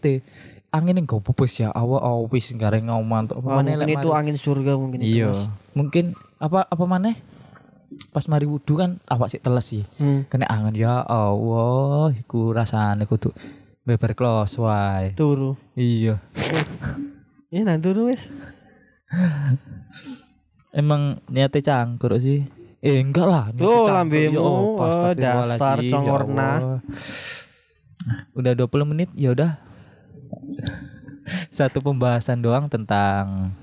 angin 0.68 0.96
yang 0.96 1.06
bebas 1.06 1.52
ya 1.54 1.68
awal 1.70 2.00
awal 2.00 2.24
wis 2.26 2.48
gareng 2.52 2.88
ngauman 2.88 3.28
tuh 3.28 3.36
Oh, 3.38 3.60
mungkin 3.60 3.92
itu 3.92 4.08
angin 4.10 4.36
surga 4.36 4.72
mungkin 4.74 5.00
itu. 5.00 5.20
iya 5.20 5.32
mungkin 5.72 6.12
apa 6.36 6.64
apa 6.64 6.84
maneh 6.86 7.16
pas 8.08 8.24
mari 8.24 8.44
wudu 8.44 8.72
kan 8.74 8.96
awak 9.06 9.28
sih 9.28 9.36
teles 9.36 9.64
sih 9.66 9.84
Hmm. 9.96 10.24
kena 10.26 10.48
angin 10.48 10.76
ya 10.78 11.00
Allah 11.02 12.12
iku 12.14 12.50
rasane 12.50 13.04
kudu 13.04 13.36
beber 13.84 14.12
close 14.12 14.56
wae 14.58 15.12
Turu. 15.12 15.60
iya 15.72 16.16
Ini 17.48 17.62
nah 17.62 17.76
turu 17.76 18.08
wes. 18.08 18.32
emang 20.72 21.20
niatnya 21.26 21.60
cangkruk 21.62 22.16
sih 22.18 22.48
eh 22.82 22.98
enggak 22.98 23.26
lah 23.30 23.44
niatnya 23.54 23.70
Oh, 23.70 23.86
lambemu. 23.86 24.34
Ya 24.34 24.42
Oh, 24.42 25.12
dasar 25.14 25.78
ya 25.78 25.90
congorna. 25.94 26.82
Udah 28.34 28.52
20 28.58 28.90
menit 28.90 29.08
ya 29.14 29.30
udah 29.30 29.54
satu 31.56 31.78
pembahasan 31.78 32.42
doang 32.42 32.66
tentang 32.66 33.54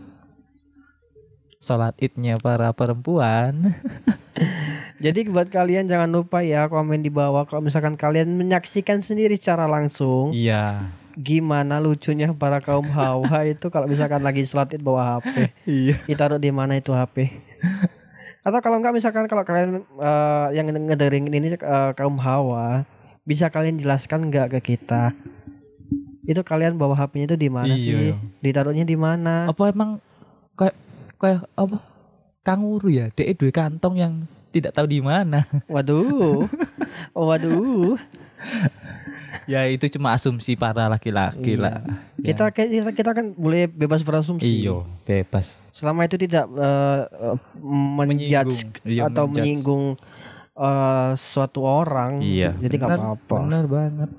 sholat 1.60 1.99
idnya 1.99 2.39
para 2.39 2.71
perempuan 2.71 3.51
Jadi 5.03 5.27
buat 5.32 5.47
kalian 5.47 5.88
jangan 5.88 6.12
lupa 6.12 6.43
ya 6.43 6.67
komen 6.67 7.03
di 7.03 7.12
bawah 7.12 7.43
kalau 7.47 7.63
misalkan 7.63 7.95
kalian 7.95 8.36
menyaksikan 8.36 8.99
sendiri 8.99 9.36
secara 9.36 9.67
langsung 9.67 10.32
iya 10.32 10.91
gimana 11.19 11.84
lucunya 11.84 12.32
para 12.32 12.63
kaum 12.63 12.88
hawa 12.88 13.43
itu 13.43 13.67
kalau 13.67 13.91
misalkan 13.91 14.23
lagi 14.23 14.47
sholat 14.47 14.71
id 14.71 14.79
bawa 14.79 15.19
HP. 15.19 15.51
iya 15.67 15.95
Ditaruh 16.08 16.39
di 16.39 16.47
mana 16.51 16.79
itu 16.79 16.95
HP? 16.95 17.27
Atau 18.49 18.65
kalau 18.65 18.81
enggak 18.81 18.97
misalkan 18.97 19.29
kalau 19.29 19.45
kalian 19.45 19.85
eh, 19.85 20.47
yang 20.57 20.65
ngederingin 20.73 21.29
ini 21.29 21.53
eh, 21.53 21.91
kaum 21.93 22.17
hawa 22.17 22.81
bisa 23.21 23.45
kalian 23.53 23.77
jelaskan 23.77 24.25
enggak 24.25 24.57
ke 24.57 24.73
kita? 24.73 25.13
Itu 26.25 26.41
kalian 26.41 26.81
bawa 26.81 26.97
HP-nya 26.97 27.25
itu 27.29 27.38
di 27.38 27.49
mana 27.49 27.69
Iya. 27.69 27.77
sih? 27.77 28.09
Ditaruhnya 28.41 28.85
di 28.85 28.97
mana? 28.97 29.45
Apa 29.45 29.69
emang 29.69 30.01
kayak 30.57 30.73
kayak 31.21 31.45
apa? 31.53 31.77
Kanguru 32.41 32.89
ya, 32.89 33.13
DE 33.13 33.38
dua 33.38 33.53
kantong 33.53 34.01
yang 34.01 34.13
tidak 34.49 34.73
tahu 34.73 34.89
di 34.89 34.97
mana. 35.01 35.45
Waduh. 35.69 36.49
Oh, 37.15 37.31
waduh. 37.31 37.95
Ya 39.49 39.65
itu 39.65 39.89
cuma 39.97 40.13
asumsi 40.13 40.53
para 40.53 40.85
laki-laki 40.85 41.57
Iya. 41.57 41.62
lah. 41.65 41.75
Kita, 42.21 42.53
kita 42.53 42.93
kita 42.93 43.12
kan 43.17 43.33
boleh 43.33 43.65
bebas 43.65 44.05
berasumsi. 44.05 44.45
Iyo, 44.62 44.85
bebas. 45.09 45.57
Selama 45.73 46.05
itu 46.05 46.21
tidak 46.21 46.45
eh, 46.45 47.01
menjudge 47.97 48.69
Menyinggung. 48.69 48.85
Iya, 48.85 49.01
atau 49.09 49.25
menjudge. 49.25 49.33
menyinggung 49.41 49.83
eh, 50.53 51.12
suatu 51.17 51.65
orang. 51.65 52.21
Iya. 52.21 52.53
Jadi 52.62 52.73
nggak 52.77 52.89
apa-apa. 52.93 53.35
Benar 53.41 53.65
banget. 53.65 54.09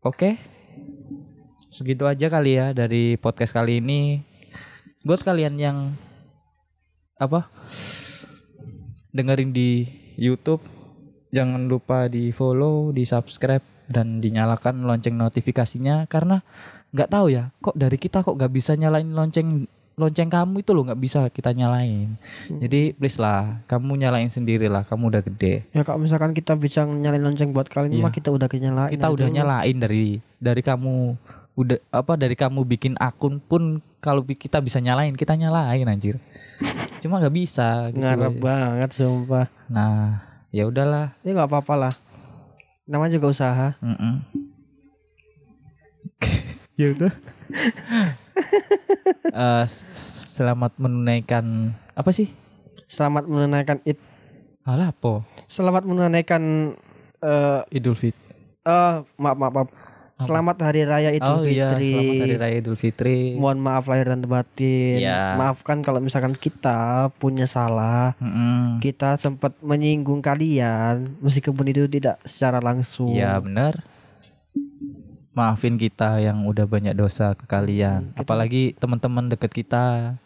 Oke. 0.00 0.40
Segitu 1.68 2.08
aja 2.08 2.32
kali 2.32 2.56
ya 2.56 2.72
dari 2.72 3.20
podcast 3.20 3.52
kali 3.52 3.84
ini. 3.84 4.24
Buat 5.04 5.20
kalian 5.20 5.60
yang 5.60 5.78
apa? 7.20 7.52
dengerin 9.08 9.50
di 9.50 9.88
YouTube, 10.14 10.62
jangan 11.30 11.68
lupa 11.68 12.08
di 12.08 12.30
follow, 12.30 12.90
di 12.90 13.04
subscribe 13.04 13.62
dan 13.88 14.20
dinyalakan 14.20 14.84
lonceng 14.84 15.16
notifikasinya 15.16 16.04
karena 16.06 16.44
nggak 16.92 17.08
tahu 17.08 17.32
ya, 17.32 17.52
kok 17.60 17.76
dari 17.76 17.96
kita 17.96 18.24
kok 18.24 18.36
nggak 18.36 18.52
bisa 18.52 18.72
nyalain 18.76 19.08
lonceng 19.12 19.68
lonceng 19.98 20.30
kamu 20.30 20.62
itu 20.62 20.70
loh 20.72 20.86
nggak 20.86 21.00
bisa 21.02 21.26
kita 21.28 21.50
nyalain. 21.50 22.14
Jadi 22.46 22.94
please 22.94 23.18
lah, 23.18 23.60
kamu 23.66 23.98
nyalain 23.98 24.30
sendiri 24.30 24.70
lah, 24.70 24.86
kamu 24.86 25.10
udah 25.10 25.22
gede. 25.26 25.66
Ya 25.74 25.82
kalau 25.82 25.98
misalkan 25.98 26.30
kita 26.32 26.54
bisa 26.54 26.86
nyalain 26.86 27.20
lonceng 27.20 27.50
buat 27.50 27.66
kalian 27.66 27.98
Iya. 27.98 28.04
mah 28.06 28.14
kita 28.14 28.30
udah 28.30 28.46
kenyalain. 28.46 28.94
kita 28.94 29.10
udah 29.10 29.26
nyalain 29.26 29.76
dari 29.76 30.22
dari 30.38 30.62
kamu 30.62 31.18
udah 31.58 31.82
apa 31.90 32.14
dari 32.14 32.38
kamu 32.38 32.62
bikin 32.62 32.94
akun 33.02 33.42
pun 33.42 33.82
kalau 33.98 34.22
kita 34.22 34.62
bisa 34.62 34.78
nyalain 34.78 35.18
kita 35.18 35.34
nyalain 35.34 35.82
anjir 35.90 36.22
cuma 37.02 37.18
nggak 37.18 37.34
bisa 37.34 37.90
gitu. 37.90 37.98
Ngarep 37.98 38.38
banget 38.38 38.90
sumpah. 38.94 39.50
nah 39.66 40.22
ya 40.48 40.64
udahlah 40.68 41.16
Ya 41.24 41.36
nggak 41.36 41.48
apa-apa 41.50 41.74
lah. 41.76 41.94
Namanya 42.88 43.20
juga 43.20 43.32
usaha. 43.32 43.76
Mm-mm. 43.84 44.24
ya 46.80 46.94
udah 46.94 47.12
Eh, 49.28 49.64
selamat 49.96 50.76
menunaikan 50.80 51.74
apa 51.92 52.10
sih 52.12 52.32
Selamat 52.88 53.28
menunaikan 53.28 53.80
id. 53.84 53.96
Alah 54.64 54.92
apa 54.92 55.24
Selamat 55.48 55.84
menunaikan 55.84 56.72
eh 57.18 57.60
Idul 57.72 57.96
Fitri 57.98 58.28
eh, 58.68 58.94
maaf 59.16 59.36
maaf 59.36 59.52
maaf. 59.52 59.68
Selamat 60.18 60.58
hari 60.66 60.82
raya 60.82 61.14
oh 61.14 61.46
Idul 61.46 61.46
iya 61.46 61.70
Fitri. 61.70 61.86
selamat 61.94 62.14
hari 62.26 62.36
raya 62.42 62.54
Idul 62.58 62.74
Fitri 62.74 63.18
Mohon 63.38 63.58
maaf 63.62 63.86
lahir 63.86 64.10
dan 64.10 64.26
batin. 64.26 64.98
Iya. 64.98 65.38
Maafkan 65.38 65.78
kalau 65.86 66.02
misalkan 66.02 66.34
kita 66.34 67.08
punya 67.22 67.46
salah. 67.46 68.18
Mm-mm. 68.18 68.82
Kita 68.82 69.14
sempat 69.14 69.54
menyinggung 69.62 70.18
kalian 70.18 71.22
meskipun 71.22 71.70
itu 71.70 71.86
tidak 71.86 72.18
secara 72.26 72.58
langsung. 72.58 73.14
Iya 73.14 73.38
benar. 73.38 73.78
Maafin 75.38 75.78
kita 75.78 76.18
yang 76.18 76.42
udah 76.50 76.66
banyak 76.66 76.98
dosa 76.98 77.38
ke 77.38 77.46
kalian. 77.46 78.10
Apalagi 78.18 78.74
teman-teman 78.74 79.30
deket 79.30 79.54
kita. 79.54 80.18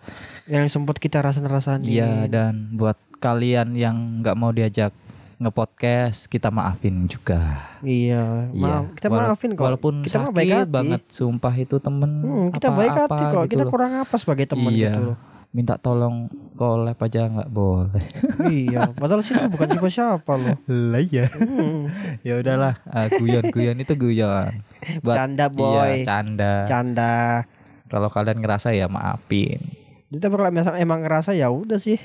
Yang 0.48 0.72
sempat 0.72 0.96
kita 0.96 1.20
rasain-rasain. 1.20 1.84
Iya 1.84 2.32
dan 2.32 2.72
buat 2.80 2.96
kalian 3.20 3.76
yang 3.76 4.24
nggak 4.24 4.34
mau 4.40 4.56
diajak 4.56 4.96
ngepodcast 5.42 6.26
kita 6.26 6.48
maafin 6.48 7.04
juga. 7.04 7.68
Iya, 7.78 8.48
Iya. 8.48 8.62
maaf. 8.78 8.84
Kita 8.94 9.06
Wala- 9.06 9.28
maafin 9.28 9.50
kok. 9.52 9.64
Walaupun 9.64 9.94
kita 10.00 10.16
sakit 10.20 10.32
baik 10.32 10.50
hati. 10.52 10.70
banget 10.70 11.02
sumpah 11.06 11.54
itu 11.54 11.76
temen. 11.76 12.10
Hmm, 12.18 12.48
kita 12.50 12.68
baik 12.70 12.90
apa-apa 12.92 13.12
hati 13.12 13.24
kok. 13.26 13.42
gitu 13.42 13.50
kita 13.50 13.64
loh. 13.64 13.70
kurang 13.70 13.92
apa 13.96 14.14
sebagai 14.16 14.46
teman 14.46 14.70
Iya. 14.70 14.88
gitu 14.88 15.02
loh. 15.04 15.18
Minta 15.52 15.76
tolong 15.76 16.26
collab 16.54 16.96
aja 16.96 17.28
nggak 17.28 17.50
boleh. 17.50 18.00
iya, 18.48 18.88
padahal 18.88 19.20
sih 19.20 19.34
itu 19.34 19.46
bukan 19.46 19.68
siapa 19.68 19.88
siapa 19.90 20.32
loh. 20.32 20.56
Lah 20.64 21.02
ya. 21.02 21.28
Hmm. 21.28 21.92
ya 22.26 22.34
udahlah, 22.36 22.80
ah, 22.86 23.06
guyon-guyon 23.06 23.76
itu 23.76 23.92
guyon. 23.92 24.64
Buat 25.04 25.12
Canda 25.14 25.46
iya, 25.46 25.52
boy. 25.52 25.92
canda. 26.02 26.52
Canda. 26.64 27.44
Kalau 27.86 28.08
kalian 28.08 28.40
ngerasa 28.40 28.72
ya 28.72 28.88
maafin. 28.88 29.60
Tapi 30.08 30.28
kalau 30.28 30.48
emang 30.74 31.04
ngerasa 31.04 31.32
ya 31.32 31.48
udah 31.48 31.76
sih. 31.76 32.00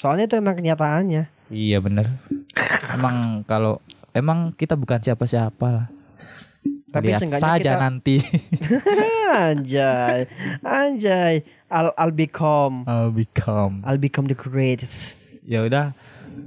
Soalnya 0.00 0.24
itu 0.24 0.40
emang 0.40 0.56
kenyataannya. 0.56 1.28
Iya 1.52 1.76
bener 1.84 2.16
Emang 2.96 3.44
kalau 3.44 3.84
emang 4.16 4.48
kita 4.56 4.72
bukan 4.72 4.96
siapa-siapa 4.96 5.66
lah. 5.68 5.86
Tapi 6.88 7.12
Lihat 7.12 7.28
saja 7.36 7.76
kita- 7.76 7.76
nanti. 7.76 8.24
Anjay. 9.44 10.24
Anjay. 10.64 11.44
I'll, 11.68 11.92
I'll 12.00 12.16
become 12.16 12.88
I'll 12.88 13.12
become. 13.12 13.84
I'll 13.84 14.00
become 14.00 14.24
the 14.24 14.34
greatest. 14.34 15.20
Ya 15.44 15.60
udah, 15.68 15.92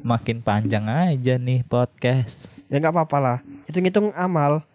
makin 0.02 0.42
panjang 0.42 0.90
aja 0.90 1.38
nih 1.38 1.62
podcast. 1.62 2.50
Ya 2.74 2.82
nggak 2.82 2.90
apa-apa 2.90 3.18
lah. 3.22 3.38
Hitung-hitung 3.70 4.18
amal. 4.18 4.66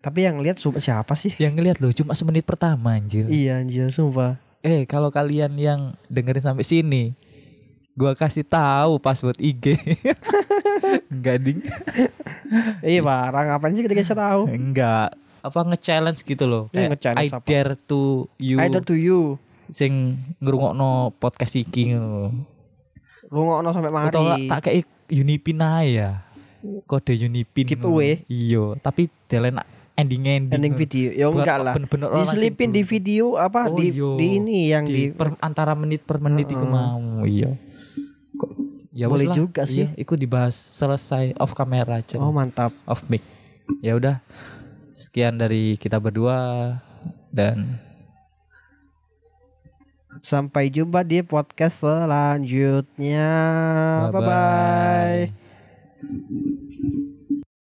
Tapi 0.00 0.24
yang 0.24 0.40
lihat 0.40 0.56
siapa 0.58 1.12
sih? 1.12 1.36
Yang 1.36 1.52
ngeliat 1.60 1.76
loh 1.84 1.92
cuma 1.92 2.16
semenit 2.16 2.48
pertama 2.48 2.96
anjir. 2.96 3.28
Iya 3.28 3.60
anjir, 3.60 3.92
sumpah. 3.92 4.40
Eh 4.64 4.88
kalau 4.88 5.12
kalian 5.12 5.60
yang 5.60 5.92
dengerin 6.08 6.42
sampai 6.42 6.64
sini, 6.64 7.14
gua 7.92 8.12
kasih 8.12 8.42
tahu 8.42 8.96
password 8.96 9.36
IG. 9.36 9.76
Enggak 11.12 11.36
ding. 11.40 11.58
Iya 12.80 13.00
barang 13.00 13.46
ngapain 13.48 13.72
sih 13.72 13.82
kita 13.82 13.94
kasih 13.94 14.14
tahu? 14.14 14.42
Enggak. 14.46 15.12
Apa 15.40 15.58
nge-challenge 15.64 16.22
gitu 16.22 16.44
loh. 16.44 16.64
Iya, 16.68 16.76
Kayak 16.78 16.90
nge-challenge 16.92 17.26
I 17.26 17.34
apa? 17.34 17.44
dare 17.44 17.74
to 17.82 18.00
you 18.36 18.56
Either 18.58 18.80
to 18.80 18.94
you. 18.94 19.36
sing 19.68 20.14
ngrungokno 20.38 20.90
podcast 21.16 21.56
iki 21.56 21.90
ngono. 21.90 22.44
Rungokno 23.26 23.68
sampai 23.70 23.90
mari. 23.90 24.08
Atau 24.08 24.22
tak- 24.22 24.46
tak 24.46 24.60
kayak 24.62 24.84
Unipin 25.08 25.58
aja 25.58 25.82
ya. 25.84 26.10
Kode 26.84 27.16
Unipin. 27.18 27.66
Giveaway. 27.66 28.22
Iya, 28.26 28.76
tapi 28.78 29.08
delen 29.26 29.58
ending-ending. 29.92 30.52
ending 30.52 30.74
video. 30.74 31.08
Ya 31.10 31.26
enggak 31.26 31.58
lah. 31.58 31.74
bener-bener 31.74 32.08
orang 32.08 32.22
Diselipin 32.22 32.70
di 32.70 32.82
video 32.82 33.34
apa 33.34 33.66
Oh, 33.66 33.74
di 33.74 33.90
iya. 33.90 34.10
di 34.14 34.26
ini 34.34 34.58
yang 34.68 34.84
di, 34.84 34.92
di, 34.94 35.02
per- 35.10 35.36
antara 35.38 35.72
menit 35.72 36.00
per 36.00 36.16
menit 36.16 36.48
iku 36.48 36.64
mau. 36.64 37.00
Iya. 37.22 37.52
Ya 38.92 39.08
Boleh 39.08 39.32
lah. 39.32 39.36
juga 39.36 39.64
sih. 39.64 39.88
Iya, 39.88 39.96
iku 39.96 40.20
dibahas 40.20 40.52
selesai 40.52 41.32
off 41.40 41.56
kamera 41.56 42.04
aja. 42.04 42.20
Oh 42.20 42.28
mantap. 42.28 42.76
off 42.84 43.00
mic. 43.08 43.24
Ya 43.80 43.96
udah. 43.96 44.20
Sekian 44.94 45.40
dari 45.40 45.80
kita 45.80 45.96
berdua 45.96 46.76
dan 47.32 47.80
Sampai 50.22 50.68
jumpa 50.68 51.02
di 51.02 51.24
podcast 51.24 51.82
selanjutnya. 51.82 53.32
Bye 54.12 54.12
bye. 54.12 54.20
bye-bye. 54.20 56.51